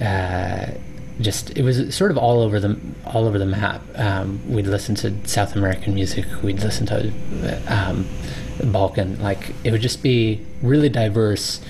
[0.00, 0.72] Uh,
[1.20, 3.82] just it was sort of all over the all over the map.
[3.94, 6.24] Um, we'd listen to South American music.
[6.42, 7.12] We'd listen to
[7.68, 8.08] um,
[8.64, 9.22] Balkan.
[9.22, 11.60] Like it would just be really diverse.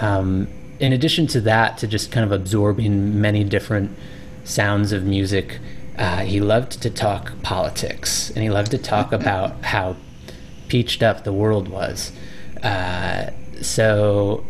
[0.00, 0.48] Um,
[0.82, 3.96] in addition to that, to just kind of absorbing many different
[4.42, 5.60] sounds of music,
[5.96, 9.94] uh, he loved to talk politics and he loved to talk about how
[10.66, 12.10] peached up the world was.
[12.64, 14.44] Uh, so,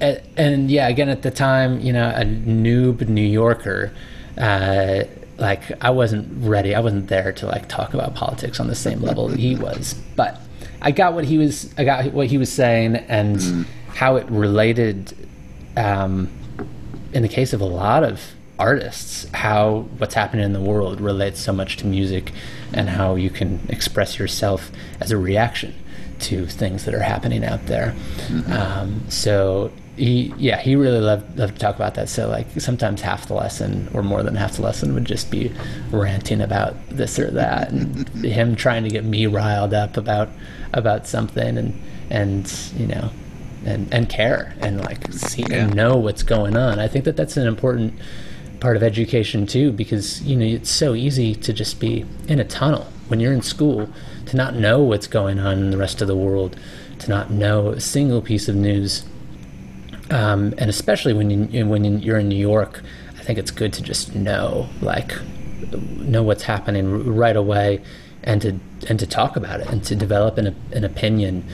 [0.00, 3.92] and, and, yeah, again, at the time, you know, a noob New Yorker,
[4.36, 5.04] uh,
[5.38, 6.74] like I wasn't ready.
[6.74, 9.94] I wasn't there to like talk about politics on the same level that he was.
[10.16, 10.40] But
[10.82, 13.66] I got what he was I got what he was saying and mm.
[13.88, 15.25] how it related
[15.76, 16.30] um,
[17.12, 21.38] in the case of a lot of artists how what's happening in the world relates
[21.38, 22.32] so much to music
[22.72, 25.74] and how you can express yourself as a reaction
[26.18, 27.94] to things that are happening out there.
[28.28, 28.52] Mm-hmm.
[28.52, 32.08] Um, so he, yeah, he really loved, loved to talk about that.
[32.08, 35.52] So like sometimes half the lesson or more than half the lesson would just be
[35.90, 40.28] ranting about this or that, and him trying to get me riled up about
[40.72, 43.10] about something, and and you know,
[43.66, 45.64] and and care and like see yeah.
[45.64, 46.78] and know what's going on.
[46.78, 47.94] I think that that's an important
[48.60, 52.44] part of education too, because you know it's so easy to just be in a
[52.44, 53.88] tunnel when you're in school
[54.26, 56.58] to not know what's going on in the rest of the world,
[56.98, 59.04] to not know a single piece of news,
[60.10, 62.82] um, and especially when you, when you're in New York,
[63.16, 65.12] I think it's good to just know like
[65.98, 67.82] know what's happening right away,
[68.22, 71.44] and to and to talk about it and to develop an an opinion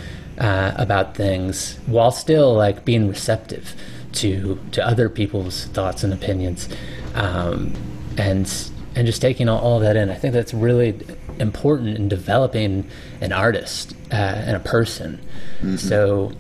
[0.43, 3.75] uh, about things while still like being receptive
[4.13, 6.69] to to other people's thoughts and opinions,
[7.15, 7.73] um,
[8.19, 10.11] and and just taking all, all, of that in.
[10.11, 11.01] I think that's really
[11.39, 15.19] important in developing an artist uh, and a person.
[15.61, 15.77] Mm-hmm.
[15.77, 16.33] So,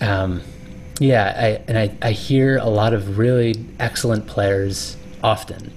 [0.00, 0.42] um,
[1.00, 5.72] yeah, I, and I, I hear a lot of really excellent players often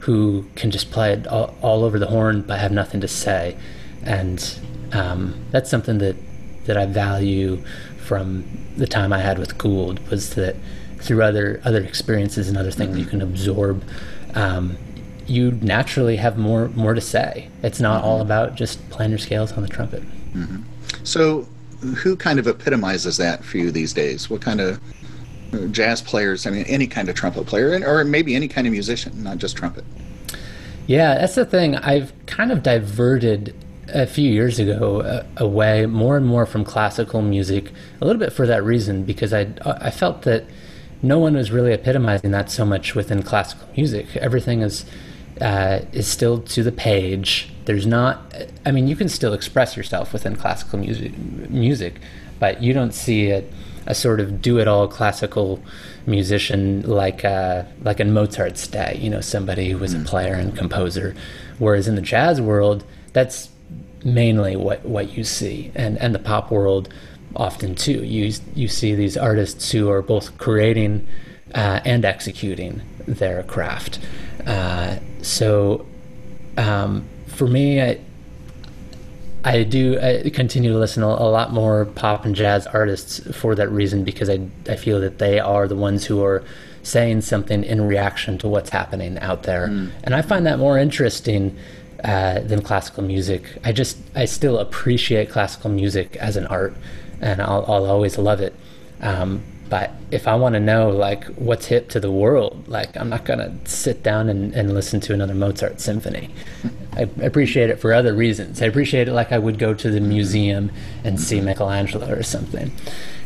[0.00, 3.56] who can just play it all, all over the horn but have nothing to say,
[4.04, 4.58] and
[4.92, 6.14] um, that's something that
[6.64, 7.62] that I value
[7.98, 8.44] from
[8.76, 10.56] the time I had with Gould was that
[10.98, 13.82] through other other experiences and other things you can absorb,
[14.34, 14.76] um,
[15.26, 17.48] you naturally have more more to say.
[17.62, 18.08] It's not mm-hmm.
[18.08, 20.02] all about just playing your scales on the trumpet.
[20.34, 20.62] Mm-hmm.
[21.04, 21.48] So,
[21.96, 24.30] who kind of epitomizes that for you these days?
[24.30, 24.80] What kind of
[25.52, 26.46] uh, jazz players?
[26.46, 29.56] I mean, any kind of trumpet player, or maybe any kind of musician, not just
[29.56, 29.84] trumpet.
[30.86, 31.76] Yeah, that's the thing.
[31.76, 33.54] I've kind of diverted
[33.94, 38.32] a few years ago uh, away more and more from classical music, a little bit
[38.32, 40.44] for that reason, because I I felt that
[41.02, 44.16] no one was really epitomizing that so much within classical music.
[44.16, 44.84] Everything is
[45.40, 47.52] uh, is still to the page.
[47.64, 48.34] There's not.
[48.64, 51.16] I mean, you can still express yourself within classical music,
[51.50, 52.00] music,
[52.38, 53.44] but you don't see a,
[53.86, 55.60] a sort of do-it-all classical
[56.06, 58.98] musician like uh, like in Mozart's day.
[59.00, 60.06] You know, somebody who was a mm.
[60.06, 61.14] player and composer.
[61.58, 63.48] Whereas in the jazz world, that's
[64.04, 66.92] mainly what what you see, and and the pop world
[67.36, 68.04] often too.
[68.04, 71.06] You you see these artists who are both creating
[71.54, 73.98] uh, and executing their craft.
[74.46, 75.86] Uh, so
[76.56, 78.00] um, for me, I,
[79.44, 83.54] I do I continue to listen to a lot more pop and jazz artists for
[83.54, 86.44] that reason because I I feel that they are the ones who are
[86.84, 89.90] saying something in reaction to what's happening out there, mm.
[90.04, 91.56] and I find that more interesting
[92.04, 93.58] uh, than classical music.
[93.64, 96.74] I just I still appreciate classical music as an art,
[97.20, 98.54] and I'll, I'll always love it.
[99.00, 103.08] Um, but if I want to know like what's hip to the world, like I'm
[103.08, 106.28] not gonna sit down and, and listen to another Mozart symphony.
[106.94, 108.60] I appreciate it for other reasons.
[108.60, 110.70] I appreciate it like I would go to the museum
[111.04, 112.70] and see Michelangelo or something.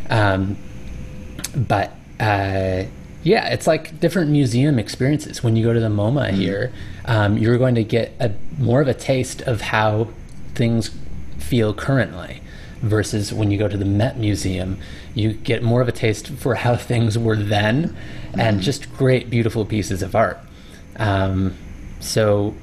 [0.09, 0.57] Um,
[1.57, 2.85] but uh,
[3.27, 5.43] yeah, it's like different museum experiences.
[5.43, 6.37] When you go to the MoMA mm-hmm.
[6.37, 6.73] here,
[7.07, 10.11] um, you're going to get a more of a taste of how
[10.55, 10.97] things
[11.37, 12.41] feel currently
[12.83, 14.79] versus when you go to the Met Museum,
[15.13, 18.41] you get more of a taste for how things were then mm-hmm.
[18.41, 20.39] and just great, beautiful pieces of art.
[20.95, 21.57] Um,
[21.99, 22.55] so,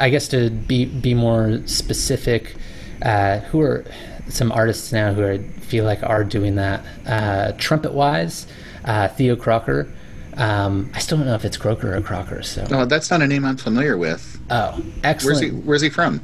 [0.00, 2.56] I guess to be, be more specific,
[3.02, 3.84] uh, who are
[4.28, 6.84] some artists now who I feel like are doing that?
[7.06, 8.48] Uh, trumpet wise,
[8.86, 9.92] uh, Theo Crocker.
[10.36, 12.42] Um, I still don't know if it's Croker or Crocker.
[12.42, 14.38] So, oh, that's not a name I'm familiar with.
[14.50, 15.40] Oh, excellent.
[15.40, 15.48] Where's he?
[15.50, 16.18] Where's he from?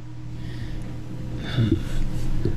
[1.55, 1.75] Hmm.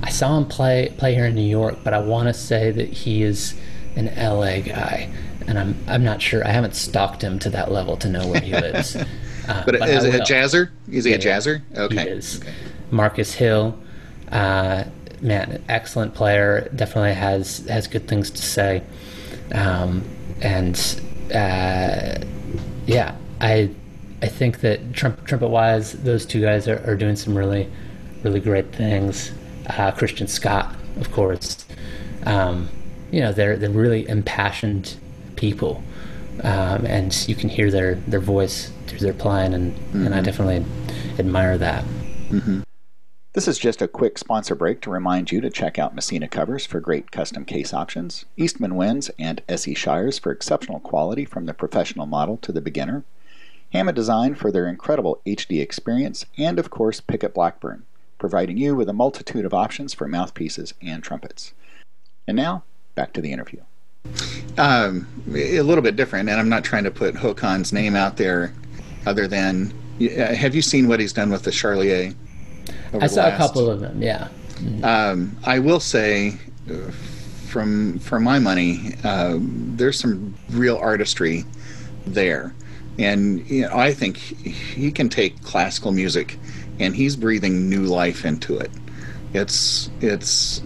[0.02, 2.88] I saw him play play here in New York, but I want to say that
[2.88, 3.54] he is
[3.94, 5.10] an LA guy,
[5.46, 6.46] and I'm I'm not sure.
[6.46, 8.96] I haven't stalked him to that level to know where he lives.
[8.96, 9.04] Uh,
[9.64, 10.70] but, but, is it a jazzer?
[10.90, 11.62] Is he yeah, a jazzer?
[11.76, 12.02] Okay.
[12.02, 12.40] He is.
[12.40, 12.52] Okay.
[12.90, 13.78] Marquis Hill,
[14.30, 14.84] uh,
[15.20, 16.68] man, excellent player.
[16.74, 18.82] Definitely has has good things to say,
[19.52, 20.04] um,
[20.40, 20.76] and
[21.34, 22.18] uh,
[22.86, 23.70] yeah, I
[24.22, 27.68] I think that trumpet, trumpet wise, those two guys are, are doing some really
[28.22, 29.32] really great things
[29.68, 31.64] uh, Christian Scott, of course.
[32.24, 32.68] Um,
[33.10, 34.96] you know, they're they're really impassioned
[35.36, 35.82] people,
[36.42, 40.06] um, and you can hear their their voice through their playing, and mm-hmm.
[40.06, 40.24] and I mm-hmm.
[40.24, 40.64] definitely
[41.18, 41.84] admire that.
[42.28, 42.60] Mm-hmm.
[43.36, 46.64] This is just a quick sponsor break to remind you to check out Messina Covers
[46.64, 51.52] for great custom case options, Eastman Winds and SE Shires for exceptional quality from the
[51.52, 53.04] professional model to the beginner,
[53.74, 57.84] Hammond Design for their incredible HD experience, and of course Pickett Blackburn
[58.18, 61.52] providing you with a multitude of options for mouthpieces and trumpets.
[62.26, 62.64] And now,
[62.94, 63.60] back to the interview.
[64.56, 68.54] Um, a little bit different, and I'm not trying to put Håkan's name out there,
[69.04, 72.14] other than uh, have you seen what he's done with the Charlier?
[72.94, 74.02] I saw last, a couple of them.
[74.02, 74.28] Yeah.
[74.82, 76.38] Um, I will say,
[76.70, 76.90] uh,
[77.48, 81.44] from for my money, uh, there's some real artistry
[82.06, 82.54] there,
[82.98, 86.38] and you know, I think he can take classical music,
[86.78, 88.70] and he's breathing new life into it.
[89.34, 90.62] It's it's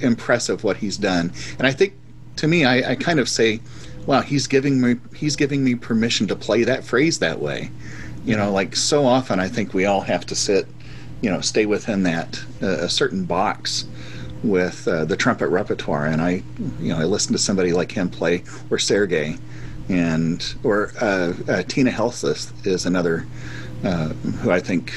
[0.00, 1.94] impressive what he's done, and I think
[2.36, 3.60] to me, I, I kind of say,
[4.06, 7.70] wow, he's giving me he's giving me permission to play that phrase that way.
[8.24, 10.66] You know, like so often, I think we all have to sit,
[11.20, 13.86] you know, stay within that uh, a certain box
[14.42, 16.06] with uh, the trumpet repertoire.
[16.06, 16.42] And I,
[16.80, 19.36] you know, I listen to somebody like him play, or Sergei,
[19.88, 23.26] and or uh, uh Tine Helseth is another
[23.84, 24.92] uh, who I think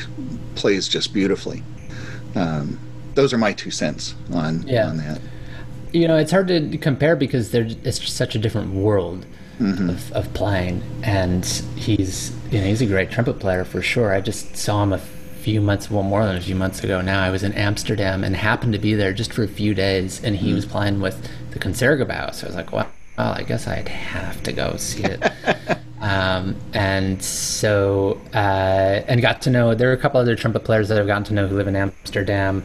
[0.56, 1.64] plays just beautifully.
[2.36, 2.80] Um,
[3.16, 4.88] those are my two cents on yeah.
[4.88, 5.20] on that.
[5.92, 9.26] You know, it's hard to compare because it's such a different world.
[9.60, 9.92] Mm-hmm.
[9.92, 11.46] Of, of, playing, and
[11.76, 14.12] he's you know he's a great trumpet player for sure.
[14.12, 15.00] I just saw him a
[15.42, 17.22] few months, well more than a few months ago now.
[17.22, 20.36] I was in Amsterdam and happened to be there just for a few days, and
[20.36, 20.56] he mm-hmm.
[20.56, 22.34] was playing with the Concertgebouw.
[22.34, 22.88] So I was like, well,
[23.18, 25.32] well, I guess I'd have to go see it.
[26.02, 30.90] um, and so uh, and got to know there are a couple other trumpet players
[30.90, 32.64] that I've gotten to know who live in Amsterdam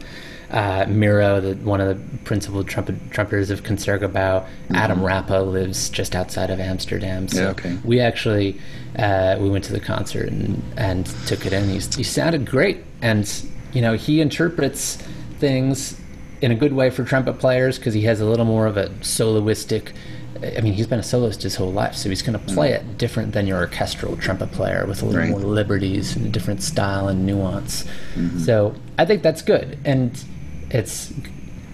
[0.51, 4.75] uh, Miro, the, one of the principal trumpet, trumpeters of Concertgebouw, mm-hmm.
[4.75, 7.27] Adam Rapa lives just outside of Amsterdam.
[7.27, 7.77] So yeah, okay.
[7.83, 8.59] we actually
[8.97, 11.69] uh, we went to the concert and, and took it in.
[11.69, 13.29] He, he sounded great, and
[13.73, 14.95] you know he interprets
[15.39, 15.99] things
[16.41, 18.89] in a good way for trumpet players because he has a little more of a
[19.01, 19.93] soloistic.
[20.41, 22.91] I mean, he's been a soloist his whole life, so he's going to play mm-hmm.
[22.91, 25.31] it different than your orchestral trumpet player with a little right.
[25.31, 27.85] more liberties and a different style and nuance.
[28.13, 28.39] Mm-hmm.
[28.39, 29.79] So I think that's good.
[29.83, 30.23] And
[30.69, 31.11] it's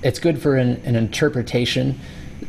[0.01, 1.99] it's good for an, an interpretation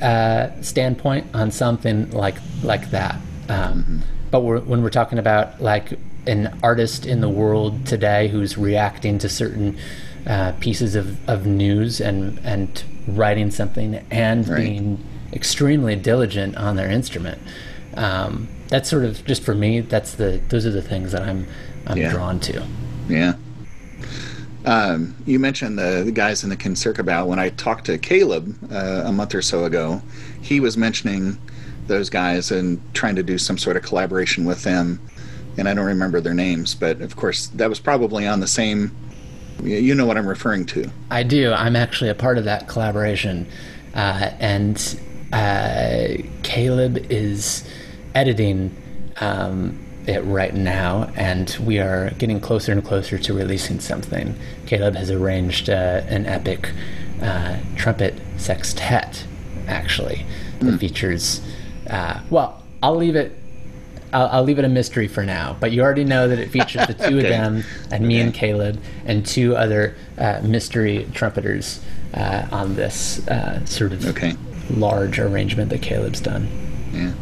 [0.00, 3.16] uh, standpoint on something like like that.
[3.48, 3.98] Um, mm-hmm.
[4.34, 9.16] But we're, when we're talking about like an artist in the world today who's reacting
[9.18, 9.78] to certain
[10.26, 14.56] uh, pieces of, of news and and writing something and right.
[14.56, 17.40] being extremely diligent on their instrument.
[17.96, 19.78] Um, that's sort of just for me.
[19.78, 21.46] That's the those are the things that I'm
[21.86, 22.10] I'm yeah.
[22.10, 22.66] drawn to.
[23.08, 23.34] Yeah.
[24.64, 27.28] Um, you mentioned the, the, guys in the Concertgebouw.
[27.28, 30.02] When I talked to Caleb uh, a month or so ago,
[30.42, 31.38] he was mentioning
[31.86, 35.00] those guys and trying to do some sort of collaboration with them.
[35.56, 38.94] And I don't remember their names, but of course, that was probably on the same.
[39.62, 40.90] You know what I'm referring to.
[41.10, 41.52] I do.
[41.52, 43.46] I'm actually a part of that collaboration.
[43.94, 45.00] Uh, and
[45.32, 46.08] uh,
[46.42, 47.68] Caleb is
[48.14, 48.74] editing
[49.20, 54.34] um, it right now, and we are getting closer and closer to releasing something.
[54.66, 56.70] Caleb has arranged uh, an epic
[57.22, 59.24] uh, trumpet sextet,
[59.66, 60.26] actually,
[60.60, 60.80] that mm.
[60.80, 61.40] features.
[61.88, 63.38] Uh, well, I'll leave it.
[64.12, 66.86] I'll, I'll, leave it a mystery for now, but you already know that it features
[66.86, 67.18] the two okay.
[67.18, 68.24] of them and me okay.
[68.24, 71.80] and Caleb and two other uh, mystery trumpeters
[72.14, 74.34] uh, on this uh, sort of okay.
[74.70, 76.48] large arrangement that Caleb's done.
[76.92, 77.12] Yeah.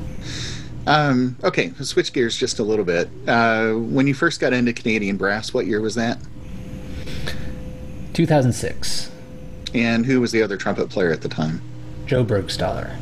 [0.86, 3.08] Um, okay, switch gears just a little bit.
[3.26, 6.18] Uh, when you first got into Canadian brass, what year was that?
[8.14, 9.10] 2006.
[9.74, 11.62] And who was the other trumpet player at the time?
[12.04, 12.98] Joe Burgstaller.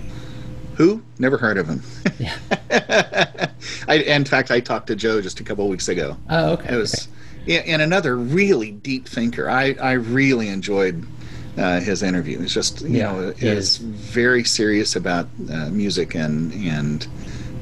[0.77, 1.03] Who?
[1.19, 1.83] Never heard of him.
[2.19, 2.37] Yeah.
[3.89, 6.17] I, in fact, I talked to Joe just a couple of weeks ago.
[6.29, 6.75] Oh, okay.
[6.75, 7.09] It was,
[7.43, 7.63] okay.
[7.71, 9.49] and another really deep thinker.
[9.49, 11.07] I, I really enjoyed
[11.59, 12.41] uh, his interview.
[12.41, 17.07] He's just, you yeah, know, is very serious about uh, music and and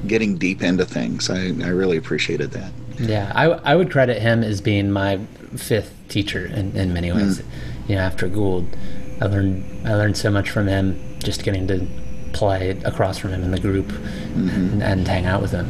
[0.07, 1.31] getting deep into things.
[1.31, 2.73] I, I really appreciated that.
[3.01, 5.19] Yeah, I, I would credit him as being my
[5.57, 7.41] fifth teacher in, in many ways.
[7.41, 7.89] Mm.
[7.89, 8.77] You know, after Gould,
[9.21, 11.87] I learned I learned so much from him just getting to
[12.33, 14.83] play across from him in the group mm-hmm.
[14.83, 15.66] and, hang out with him.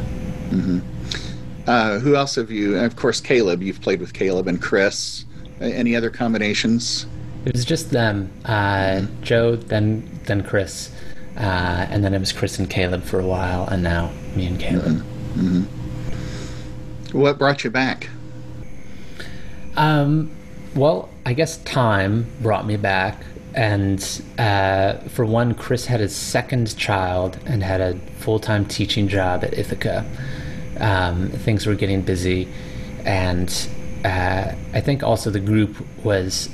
[0.51, 1.69] Mm-hmm.
[1.69, 2.79] Uh, who else have you?
[2.79, 3.63] Of course, Caleb.
[3.63, 5.25] You've played with Caleb and Chris.
[5.61, 7.07] Any other combinations?
[7.45, 8.31] It was just them.
[8.45, 9.23] Uh, mm-hmm.
[9.23, 10.91] Joe, then then Chris.
[11.37, 14.59] Uh, and then it was Chris and Caleb for a while, and now me and
[14.59, 14.97] Caleb.
[14.97, 15.63] Mm-hmm.
[15.63, 17.19] Mm-hmm.
[17.19, 18.09] What brought you back?
[19.77, 20.37] Um,
[20.75, 23.25] well, I guess time brought me back.
[23.55, 29.09] And uh, for one, Chris had his second child and had a full time teaching
[29.09, 30.05] job at Ithaca.
[30.79, 32.49] Um, things were getting busy.
[33.05, 33.51] And
[34.05, 36.51] uh, I think also the group was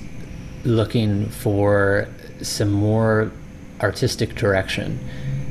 [0.65, 2.09] looking for
[2.41, 3.31] some more
[3.81, 4.99] artistic direction,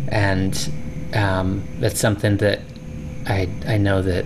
[0.09, 0.71] and
[1.13, 2.61] um, that's something that
[3.25, 4.25] I I know that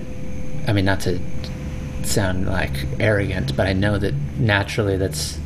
[0.68, 1.20] I mean not to
[2.04, 5.38] sound like arrogant, but I know that naturally that's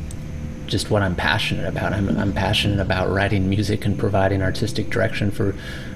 [0.72, 1.92] just what I'm passionate about.
[1.92, 5.52] I'm, I'm passionate about writing music and providing artistic direction for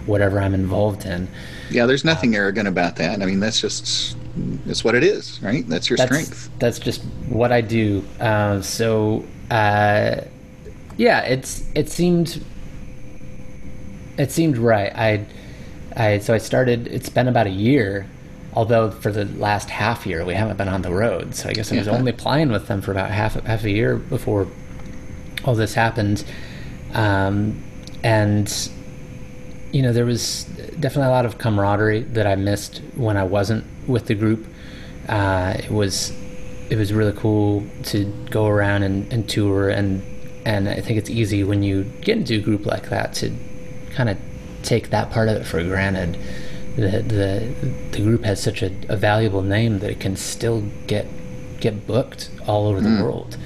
[0.07, 1.29] whatever I'm involved in.
[1.71, 3.21] Yeah, there's nothing um, arrogant about that.
[3.21, 4.17] I mean, that's just
[4.67, 5.69] it's what it is, right?
[5.69, 6.51] That's your that's, strength.
[6.61, 8.05] That's just what I do.
[8.21, 10.21] Uh, so, uh,
[10.97, 12.45] yeah, it's it seemed
[14.17, 14.93] it seemed right.
[14.95, 15.27] I,
[15.97, 16.87] I so I started.
[16.87, 18.07] It's been about a year
[18.57, 21.35] although for the last half year we haven't been on the road.
[21.35, 23.97] So I guess I was only playing with them for about half half a year
[23.97, 24.49] before
[25.47, 26.25] all this happened.
[26.93, 27.63] Um,
[28.03, 28.71] and
[29.73, 30.45] you know there was
[30.79, 34.47] definitely a lot of camaraderie that I missed when I wasn't with the group.
[35.09, 36.13] Uh, it was
[36.71, 40.03] it was really cool to go around and, and tour and
[40.45, 43.33] and I think it's easy when you get into a group like that to
[43.91, 44.19] kind of
[44.63, 46.19] take that part of it for granted
[46.77, 47.55] the the
[47.93, 51.07] the group has such a, a valuable name that it can still get
[51.61, 53.03] get booked all over the mm.
[53.03, 53.37] world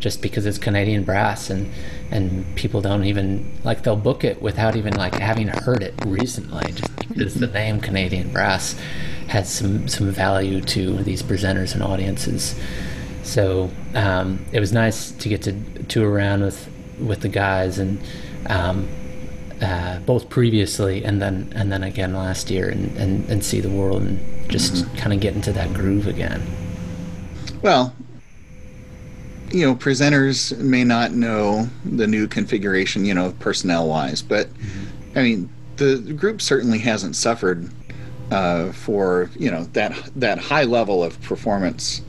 [0.00, 1.70] just because it's Canadian brass and
[2.10, 6.72] and people don't even like they'll book it without even like having heard it recently
[6.72, 8.78] just because the name Canadian brass
[9.28, 12.58] has some some value to these presenters and audiences.
[13.22, 15.52] So um, it was nice to get to
[15.84, 16.68] tour around with
[16.98, 18.00] with the guys and
[18.46, 18.88] um,
[19.60, 23.68] uh, both previously and then and then again last year and, and, and see the
[23.68, 24.96] world and just mm-hmm.
[24.96, 26.42] kind of get into that groove again.
[27.60, 27.94] Well,
[29.50, 35.18] you know, presenters may not know the new configuration, you know, personnel wise, but mm-hmm.
[35.18, 37.70] I mean, the group certainly hasn't suffered
[38.30, 42.02] uh, for you know that that high level of performance,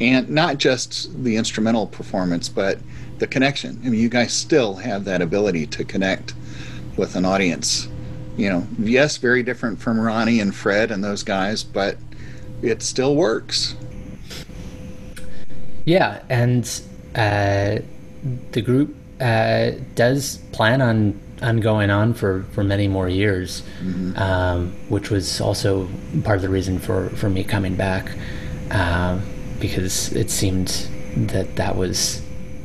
[0.00, 2.78] and not just the instrumental performance, but
[3.18, 3.80] the connection.
[3.84, 6.34] I mean, you guys still have that ability to connect
[6.96, 7.88] with an audience.
[8.36, 11.96] You know, yes, very different from Ronnie and Fred and those guys, but
[12.62, 13.74] it still works.
[15.86, 16.68] Yeah, and
[17.14, 17.78] uh,
[18.52, 24.16] the group uh, does plan on on going on for, for many more years, mm-hmm.
[24.16, 25.86] um, which was also
[26.24, 28.10] part of the reason for, for me coming back,
[28.70, 29.20] uh,
[29.60, 32.22] because it seemed that that was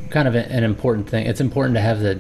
[0.09, 1.26] kind of an important thing.
[1.26, 2.19] It's important to have the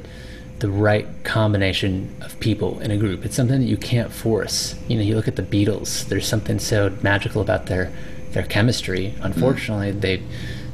[0.59, 3.25] the right combination of people in a group.
[3.25, 4.75] It's something that you can't force.
[4.87, 6.07] You know, you look at the Beatles.
[6.07, 7.91] There's something so magical about their
[8.31, 9.15] their chemistry.
[9.21, 10.01] Unfortunately, mm.
[10.01, 10.21] they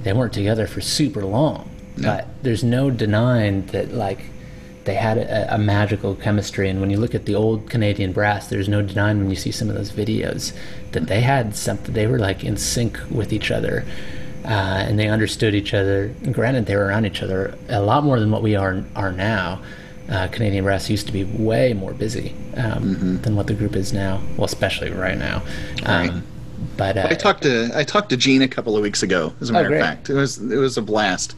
[0.08, 1.70] they weren't together for super long.
[1.98, 2.10] No.
[2.10, 4.20] But there's no denying that like
[4.86, 6.70] they had a, a, magical chemistry.
[6.70, 9.52] And when you look at the old Canadian brass, there's no denying when you see
[9.52, 10.56] some of those videos
[10.94, 11.94] that they had something.
[11.94, 13.86] They were like in sync with each other.
[14.46, 16.14] Uh, and they understood each other.
[16.24, 19.12] And granted, they were around each other a lot more than what we are are
[19.12, 19.62] now
[20.10, 23.18] uh, Canadian brass used to be way more busy um, mm-hmm.
[23.24, 24.22] than what the group is now.
[24.38, 25.44] Well, especially right now.
[25.86, 26.24] Um, right.
[26.76, 29.34] But uh, I talked to I talked to Gene a couple of weeks ago.
[29.42, 31.36] As a oh, matter oh, of fact, it was it was a blast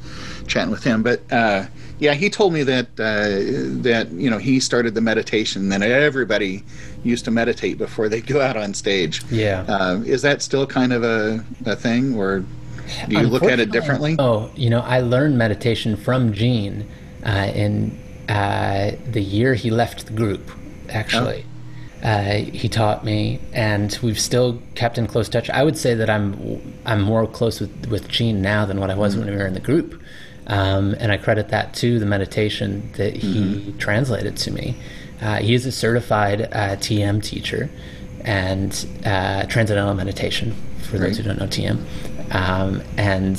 [0.47, 1.03] chatting with him.
[1.03, 1.65] But uh,
[1.99, 5.69] yeah, he told me that uh, that you know he started the meditation.
[5.69, 6.63] Then everybody
[7.03, 9.23] used to meditate before they go out on stage.
[9.29, 12.45] Yeah, uh, is that still kind of a, a thing, or
[13.07, 14.15] do you look at it differently?
[14.19, 16.87] Oh, you know, I learned meditation from Gene
[17.25, 17.97] uh, in
[18.29, 20.51] uh, the year he left the group,
[20.89, 21.43] actually.
[21.45, 21.48] Oh.
[22.03, 25.49] Uh, he taught me, and we've still kept in close touch.
[25.49, 28.95] I would say that I'm I'm more close with with Gene now than what I
[28.95, 29.25] was mm-hmm.
[29.25, 30.01] when we were in the group,
[30.47, 33.77] um, and I credit that to the meditation that he mm-hmm.
[33.79, 34.75] translated to me.
[35.21, 37.69] Uh, he is a certified uh, TM teacher
[38.23, 38.71] and
[39.05, 40.55] uh, transcendental meditation
[40.89, 43.37] for those who don't know TM, um, and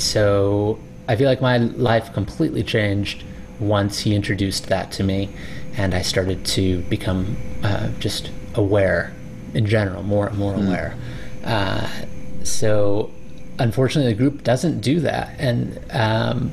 [0.00, 0.78] so
[1.08, 3.24] I feel like my life completely changed
[3.60, 5.30] once he introduced that to me,
[5.76, 9.12] and I started to become uh, just aware
[9.54, 10.66] in general, more and more mm.
[10.66, 10.96] aware.
[11.44, 11.88] Uh,
[12.44, 13.10] so,
[13.58, 16.50] unfortunately, the group doesn't do that, and um,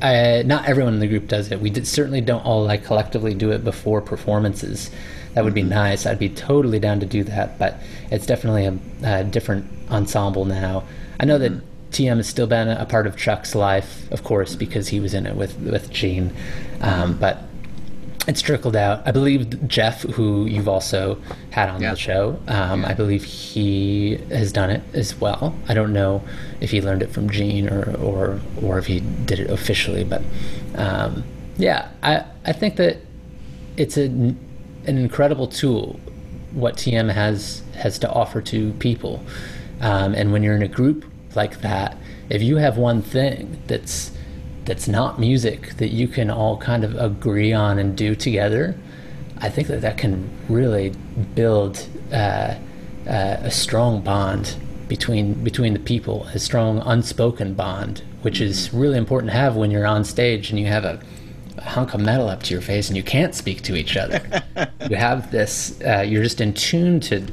[0.00, 1.60] I, not everyone in the group does it.
[1.60, 4.90] We did, certainly don't all like collectively do it before performances.
[5.34, 5.70] That would be mm-hmm.
[5.70, 6.06] nice.
[6.06, 7.78] I'd be totally down to do that, but
[8.10, 8.78] it's definitely a,
[9.20, 10.84] a different ensemble now.
[11.20, 11.66] I know that mm-hmm.
[11.92, 15.26] TM has still been a part of Chuck's life, of course, because he was in
[15.26, 16.34] it with with Gene.
[16.80, 17.44] Um, but
[18.26, 19.02] it's trickled out.
[19.06, 21.20] I believe Jeff, who you've also
[21.50, 21.90] had on yeah.
[21.90, 22.88] the show, um, yeah.
[22.88, 25.54] I believe he has done it as well.
[25.68, 26.22] I don't know
[26.60, 30.22] if he learned it from Gene or or or if he did it officially, but
[30.76, 31.24] um,
[31.58, 32.98] yeah, I I think that
[33.76, 34.38] it's a, an
[34.86, 35.98] incredible tool
[36.52, 39.24] what TM has has to offer to people,
[39.80, 41.04] um, and when you're in a group
[41.36, 41.96] like that,
[42.28, 44.12] if you have one thing that's
[44.64, 48.76] that's not music that you can all kind of agree on and do together,
[49.38, 50.90] I think that that can really
[51.34, 52.56] build uh, uh,
[53.06, 54.56] a strong bond
[54.88, 59.70] between between the people, a strong unspoken bond which is really important to have when
[59.70, 61.00] you're on stage and you have a,
[61.58, 64.42] a hunk of metal up to your face and you can't speak to each other.
[64.88, 67.26] you have this, uh, you're just in tune to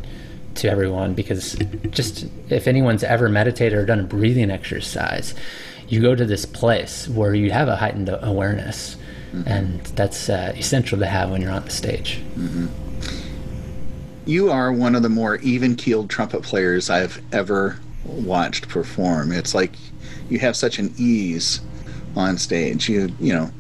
[0.60, 1.56] to everyone because
[1.90, 5.34] just if anyone's ever meditated or done a breathing exercise,
[5.88, 8.96] you go to this place where you have a heightened awareness,
[9.32, 9.48] mm-hmm.
[9.48, 12.22] and that's uh, essential to have when you're on the stage.
[12.36, 12.68] Mm-hmm.
[14.26, 19.32] You are one of the more even keeled trumpet players I've ever watched perform.
[19.32, 19.72] It's like
[20.30, 21.62] you have such an ease
[22.16, 22.88] on stage.
[22.88, 23.52] You you know,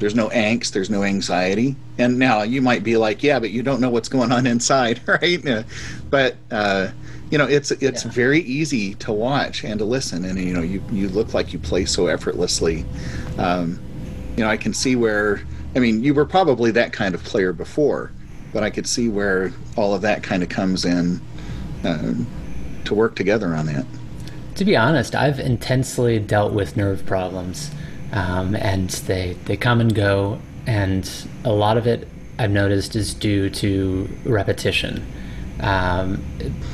[0.00, 1.76] there's no angst, there's no anxiety.
[1.98, 5.00] And now you might be like, yeah, but you don't know what's going on inside,
[5.06, 5.64] right?
[6.08, 6.88] But uh,
[7.30, 8.10] you know, it's it's yeah.
[8.10, 11.58] very easy to watch and to listen, and you know, you you look like you
[11.58, 12.84] play so effortlessly.
[13.38, 13.78] Um,
[14.36, 15.42] you know, I can see where.
[15.76, 18.10] I mean, you were probably that kind of player before,
[18.52, 21.20] but I could see where all of that kind of comes in
[21.84, 22.14] uh,
[22.86, 23.86] to work together on that.
[24.56, 27.70] To be honest, I've intensely dealt with nerve problems,
[28.12, 31.10] um, and they they come and go, and
[31.44, 32.08] a lot of it
[32.38, 35.06] I've noticed is due to repetition.
[35.60, 36.24] Um,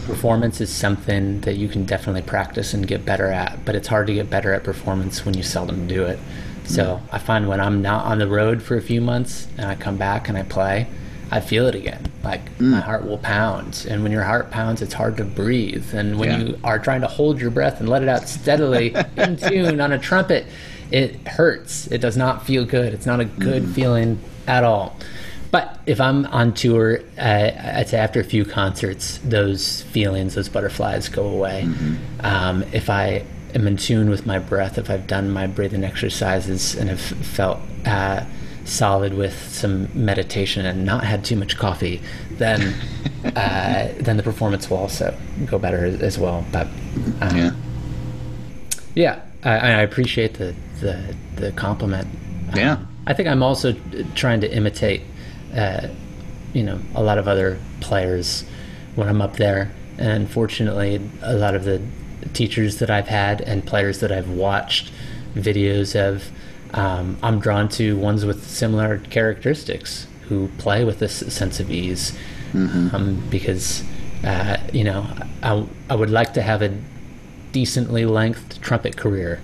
[0.07, 4.07] performance is something that you can definitely practice and get better at, but it's hard
[4.07, 6.21] to get better at performance when you seldom do it.
[6.67, 7.03] So mm.
[7.11, 9.97] I find when I'm not on the road for a few months and I come
[9.97, 10.87] back and I play,
[11.31, 12.13] I feel it again.
[12.23, 12.71] Like mm.
[12.71, 13.87] my heart will pound.
[13.89, 15.93] And when your heart pounds, it's hard to breathe.
[15.95, 16.47] And when yeah.
[16.47, 19.93] you are trying to hold your breath and let it out steadily in tune on
[19.93, 20.47] a trumpet,
[20.91, 21.87] it hurts.
[21.89, 22.95] It does not feel good.
[22.95, 23.75] It's not a good mm.
[23.75, 24.97] feeling at all.
[25.51, 30.49] But if I'm on tour, uh, I'd say after a few concerts, those feelings, those
[30.49, 31.63] butterflies go away.
[31.67, 32.27] Mm-hmm.
[32.27, 33.25] Um, if I
[33.55, 37.61] am in tune with my breath, if I've done my breathing exercises and have felt
[37.87, 38.25] uh,
[38.65, 42.75] solid with some meditation and not had too much coffee, then
[43.25, 45.17] uh, then the performance will also
[45.47, 46.45] go better as well.
[46.53, 46.67] But
[47.21, 47.51] um, yeah,
[48.95, 52.09] yeah, I, I, appreciate the the, the compliment.
[52.55, 53.75] Yeah, um, I think I'm also
[54.15, 55.03] trying to imitate,
[55.55, 55.89] uh,
[56.53, 58.45] you know, a lot of other players
[58.97, 59.71] when I'm up there.
[59.99, 61.81] And unfortunately, a lot of the
[62.35, 64.93] teachers that I've had and players that I've watched
[65.35, 66.31] videos of
[66.75, 72.17] um, I'm drawn to ones with similar characteristics who play with this sense of ease
[72.53, 72.95] mm-hmm.
[72.95, 73.85] um, because
[74.25, 75.07] uh, you know
[75.43, 76.77] I, I would like to have a
[77.57, 79.41] decently lengthed trumpet career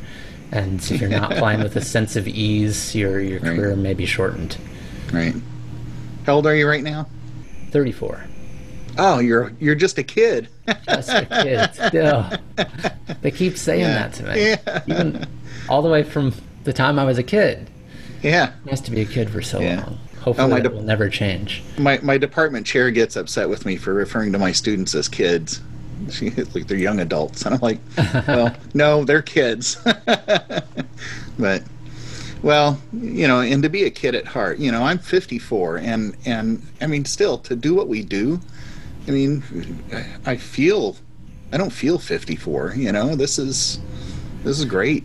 [0.51, 3.57] and if you're not playing with a sense of ease your your right.
[3.57, 4.59] career may be shortened
[5.15, 5.35] right
[6.27, 7.09] how old are you right now
[7.71, 8.27] 34
[8.99, 10.51] Oh, you're you're just a kid.
[10.87, 12.27] just a kid still.
[13.23, 13.95] They keep saying yeah.
[13.95, 14.49] that to me.
[14.51, 14.83] Yeah.
[14.87, 15.27] Even
[15.67, 16.35] all the way from
[16.65, 17.71] the time I was a kid.
[18.23, 18.53] Yeah.
[18.67, 19.81] Nice to be a kid for so yeah.
[19.81, 19.99] long.
[20.21, 21.63] Hopefully, oh, my that will never change.
[21.79, 25.63] My my department chair gets upset with me for referring to my students as kids.
[26.11, 27.79] She like they're young adults, and I'm like,
[28.27, 29.77] well, no, they're kids.
[31.39, 31.63] but
[32.43, 36.17] well, you know, and to be a kid at heart, you know, I'm 54, and
[36.25, 38.41] and I mean, still to do what we do,
[39.07, 39.43] I mean,
[40.27, 40.97] I feel,
[41.53, 42.75] I don't feel 54.
[42.77, 43.81] You know, this is
[44.45, 45.05] this is great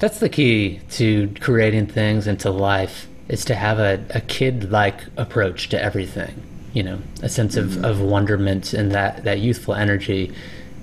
[0.00, 5.68] that's the key to creating things into life is to have a, a kid-like approach
[5.68, 6.42] to everything
[6.72, 7.84] you know a sense of, mm-hmm.
[7.84, 10.32] of wonderment and that, that youthful energy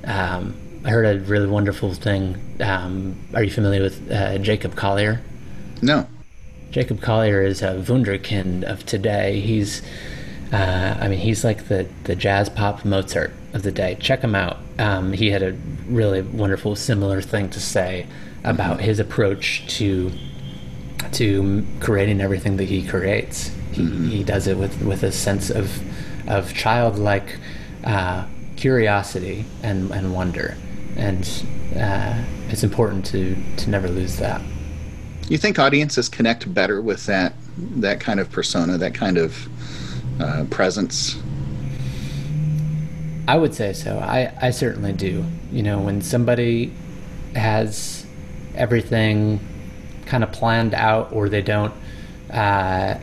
[0.06, 5.22] um, i heard a really wonderful thing um, are you familiar with uh, jacob collier
[5.82, 6.08] no
[6.72, 9.82] jacob collier is a wunderkind of today he's
[10.52, 13.98] uh, I mean, he's like the, the jazz pop Mozart of the day.
[14.00, 14.58] Check him out.
[14.80, 15.52] Um, he had a
[15.88, 18.06] really wonderful, similar thing to say
[18.44, 20.12] about his approach to
[21.12, 23.52] to creating everything that he creates.
[23.72, 24.09] He, mm-hmm.
[24.09, 25.82] he does it with, with a sense of
[26.28, 27.38] of childlike
[27.86, 28.26] uh,
[28.57, 30.57] curiosity and, and wonder,
[30.97, 31.24] and
[31.76, 34.41] uh, it's important to to never lose that.
[35.30, 39.47] You think audiences connect better with that that kind of persona, that kind of
[40.22, 41.18] uh, presence?
[43.28, 43.99] I would say so.
[43.99, 45.26] I, I certainly do.
[45.51, 46.74] You know, when somebody
[47.36, 48.05] has
[48.55, 49.39] everything
[50.05, 51.74] kind of planned out or they don't
[52.32, 52.95] uh,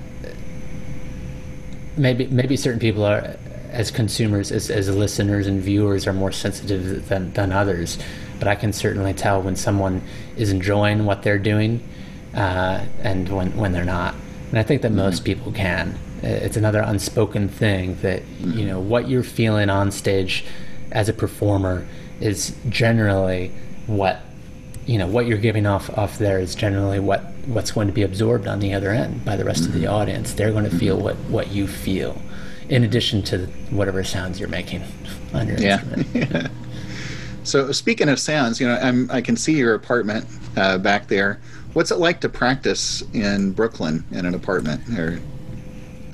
[1.97, 3.36] maybe maybe certain people are
[3.70, 7.99] as consumers as, as listeners and viewers are more sensitive than, than others
[8.38, 10.03] but i can certainly tell when someone
[10.36, 11.86] is enjoying what they're doing
[12.34, 14.14] uh, and when, when they're not
[14.51, 15.24] and i think that most mm-hmm.
[15.24, 18.59] people can it's another unspoken thing that mm-hmm.
[18.59, 20.45] you know what you're feeling on stage
[20.92, 21.86] as a performer
[22.20, 23.51] is generally
[23.86, 24.20] what
[24.86, 28.03] you know what you're giving off off there is generally what what's going to be
[28.03, 29.74] absorbed on the other end by the rest mm-hmm.
[29.74, 29.95] of the mm-hmm.
[29.95, 30.34] audience.
[30.34, 31.05] They're going to feel mm-hmm.
[31.05, 32.20] what what you feel,
[32.68, 34.82] in addition to whatever sounds you're making
[35.34, 35.82] on your yeah.
[35.82, 36.51] instrument.
[37.45, 40.26] So speaking of sounds, you know, I'm, I can see your apartment
[40.57, 41.40] uh, back there.
[41.74, 44.88] What's it like to practice in Brooklyn in an apartment?
[44.99, 45.20] Or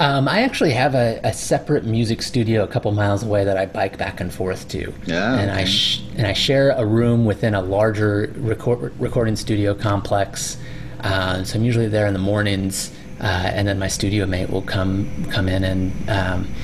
[0.01, 3.67] Um, I actually have a, a separate music studio a couple miles away that I
[3.67, 4.93] bike back and forth to.
[5.07, 9.75] Yeah, and I sh- and I share a room within a larger record- recording studio
[9.75, 10.57] complex.
[11.03, 14.63] Uh, so I'm usually there in the mornings, uh, and then my studio mate will
[14.63, 16.55] come come in and um,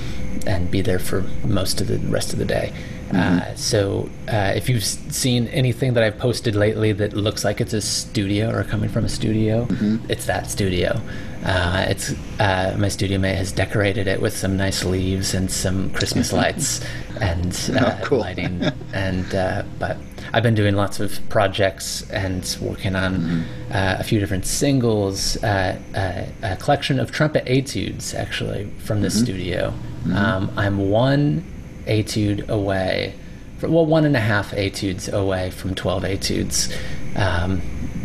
[0.46, 2.72] and be there for most of the rest of the day.
[3.14, 7.72] Uh, so uh, if you've seen anything that I've posted lately that looks like it's
[7.72, 9.66] a studio or coming from a studio,
[10.08, 11.00] it's that studio.
[11.44, 15.90] Uh, it's uh, my studio mate has decorated it with some nice leaves and some
[15.90, 16.80] Christmas lights
[17.20, 18.18] and uh, Oh, cool.
[18.18, 18.60] lighting.
[18.92, 19.96] and uh, but
[20.32, 25.78] I've been doing lots of projects and working on uh, a few different singles, uh,
[25.94, 29.72] uh, a collection of trumpet etudes actually from this studio.
[30.12, 31.44] Um, I'm one
[31.86, 33.14] etude away,
[33.58, 36.74] fr- well, one and a half etudes away from 12 etudes,
[37.16, 37.60] um,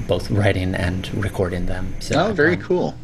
[0.08, 1.94] both writing and recording them.
[2.00, 2.96] So oh, very um, cool.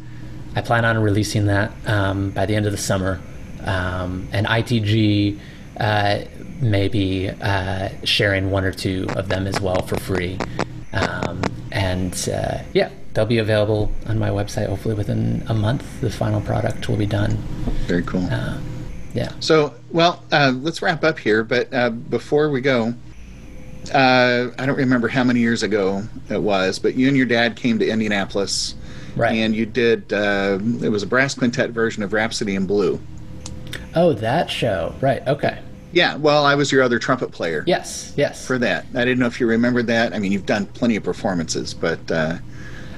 [0.54, 3.20] I plan on releasing that um, by the end of the summer.
[3.64, 5.38] Um, and ITG
[5.78, 6.20] uh,
[6.60, 10.38] may be uh, sharing one or two of them as well for free.
[10.92, 16.00] Um, and uh, yeah, they'll be available on my website hopefully within a month.
[16.00, 17.36] The final product will be done.
[17.86, 18.26] Very cool.
[19.18, 19.32] Yeah.
[19.40, 21.42] So, well, uh, let's wrap up here.
[21.42, 22.94] But uh, before we go,
[23.92, 27.56] uh, I don't remember how many years ago it was, but you and your dad
[27.56, 28.76] came to Indianapolis,
[29.16, 29.34] Right.
[29.34, 30.12] and you did.
[30.12, 33.00] Uh, it was a brass quintet version of Rhapsody in Blue.
[33.96, 34.94] Oh, that show.
[35.00, 35.26] Right.
[35.26, 35.58] Okay.
[35.90, 38.12] Yeah, well, I was your other trumpet player Yes.
[38.16, 38.46] Yes.
[38.46, 38.86] for that.
[38.94, 40.14] I didn't know if you remembered that.
[40.14, 42.36] I mean, you've done plenty of performances, but uh,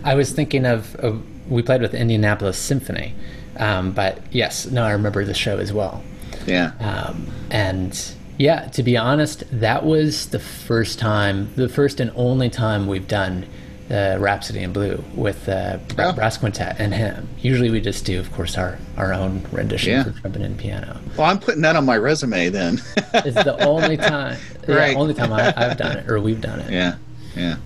[0.04, 3.14] I was thinking of, of we played with Indianapolis Symphony,
[3.60, 6.02] um, but yes, no, I remember the show as well.
[6.46, 7.92] yeah, Um, and
[8.38, 13.06] yeah, to be honest, that was the first time, the first and only time we've
[13.06, 13.44] done
[13.90, 16.12] uh, Rhapsody in Blue with uh, Oh.
[16.12, 17.28] Brass Quintet and him.
[17.42, 20.04] Usually we just do, of course, our, our own rendition Yeah.
[20.04, 20.96] for trumpet and piano.
[21.18, 22.80] well, I'm putting that on my resume then.
[23.14, 24.38] It's the only time,
[24.68, 24.92] Right.
[24.92, 26.70] yeah, only time I, I've done it, or we've done it.
[26.72, 26.96] yeah,
[27.36, 27.56] yeah.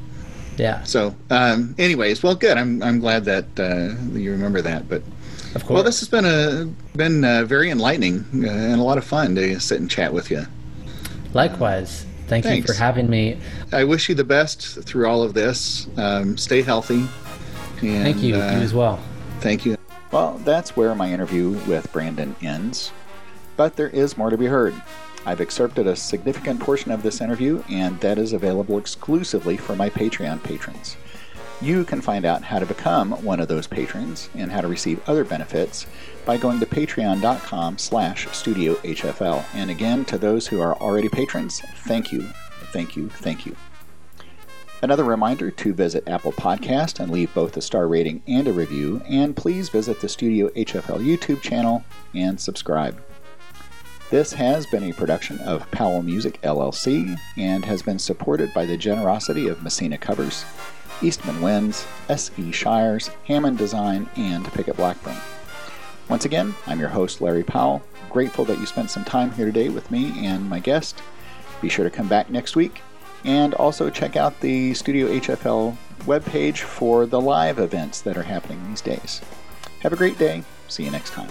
[0.56, 2.56] Yeah, So, um, anyways, well, good.
[2.56, 4.88] I'm I'm glad that uh, you remember that.
[4.88, 5.02] But
[5.54, 5.74] of course.
[5.74, 9.34] well, this has been a been uh, very enlightening uh, and a lot of fun
[9.36, 10.46] to sit and chat with you.
[11.32, 12.68] Likewise, thank Thanks.
[12.68, 13.38] you for having me.
[13.72, 15.88] I wish you the best through all of this.
[15.96, 17.06] Um, stay healthy.
[17.82, 19.02] And, Thank you, uh, you as well.
[19.40, 19.76] Thank you.
[20.10, 22.92] Well, that's where my interview with Brandon ends.
[23.56, 24.74] But there is more to be heard.
[25.26, 29.90] I've excerpted a significant portion of this interview, and that is available exclusively for my
[29.90, 30.96] Patreon patrons.
[31.60, 35.08] You can find out how to become one of those patrons and how to receive
[35.08, 35.86] other benefits
[36.24, 39.44] by going to patreon.com slash studiohfl.
[39.54, 42.22] And again, to those who are already patrons, thank you,
[42.72, 43.56] thank you, thank you.
[44.82, 49.00] Another reminder to visit Apple Podcast and leave both a star rating and a review,
[49.08, 51.82] and please visit the Studio HFL YouTube channel
[52.14, 53.00] and subscribe.
[54.10, 58.76] This has been a production of Powell Music LLC and has been supported by the
[58.76, 60.44] generosity of Messina Covers,
[61.02, 62.52] Eastman Winds, S.E.
[62.52, 65.16] Shires, Hammond Design, and Pickett Blackburn.
[66.08, 67.82] Once again, I'm your host, Larry Powell.
[68.10, 71.02] Grateful that you spent some time here today with me and my guest.
[71.60, 72.82] Be sure to come back next week
[73.24, 78.60] and also check out the Studio HFL webpage for the live events that are happening
[78.68, 79.22] these days.
[79.80, 80.42] Have a great day.
[80.68, 81.30] See you next time.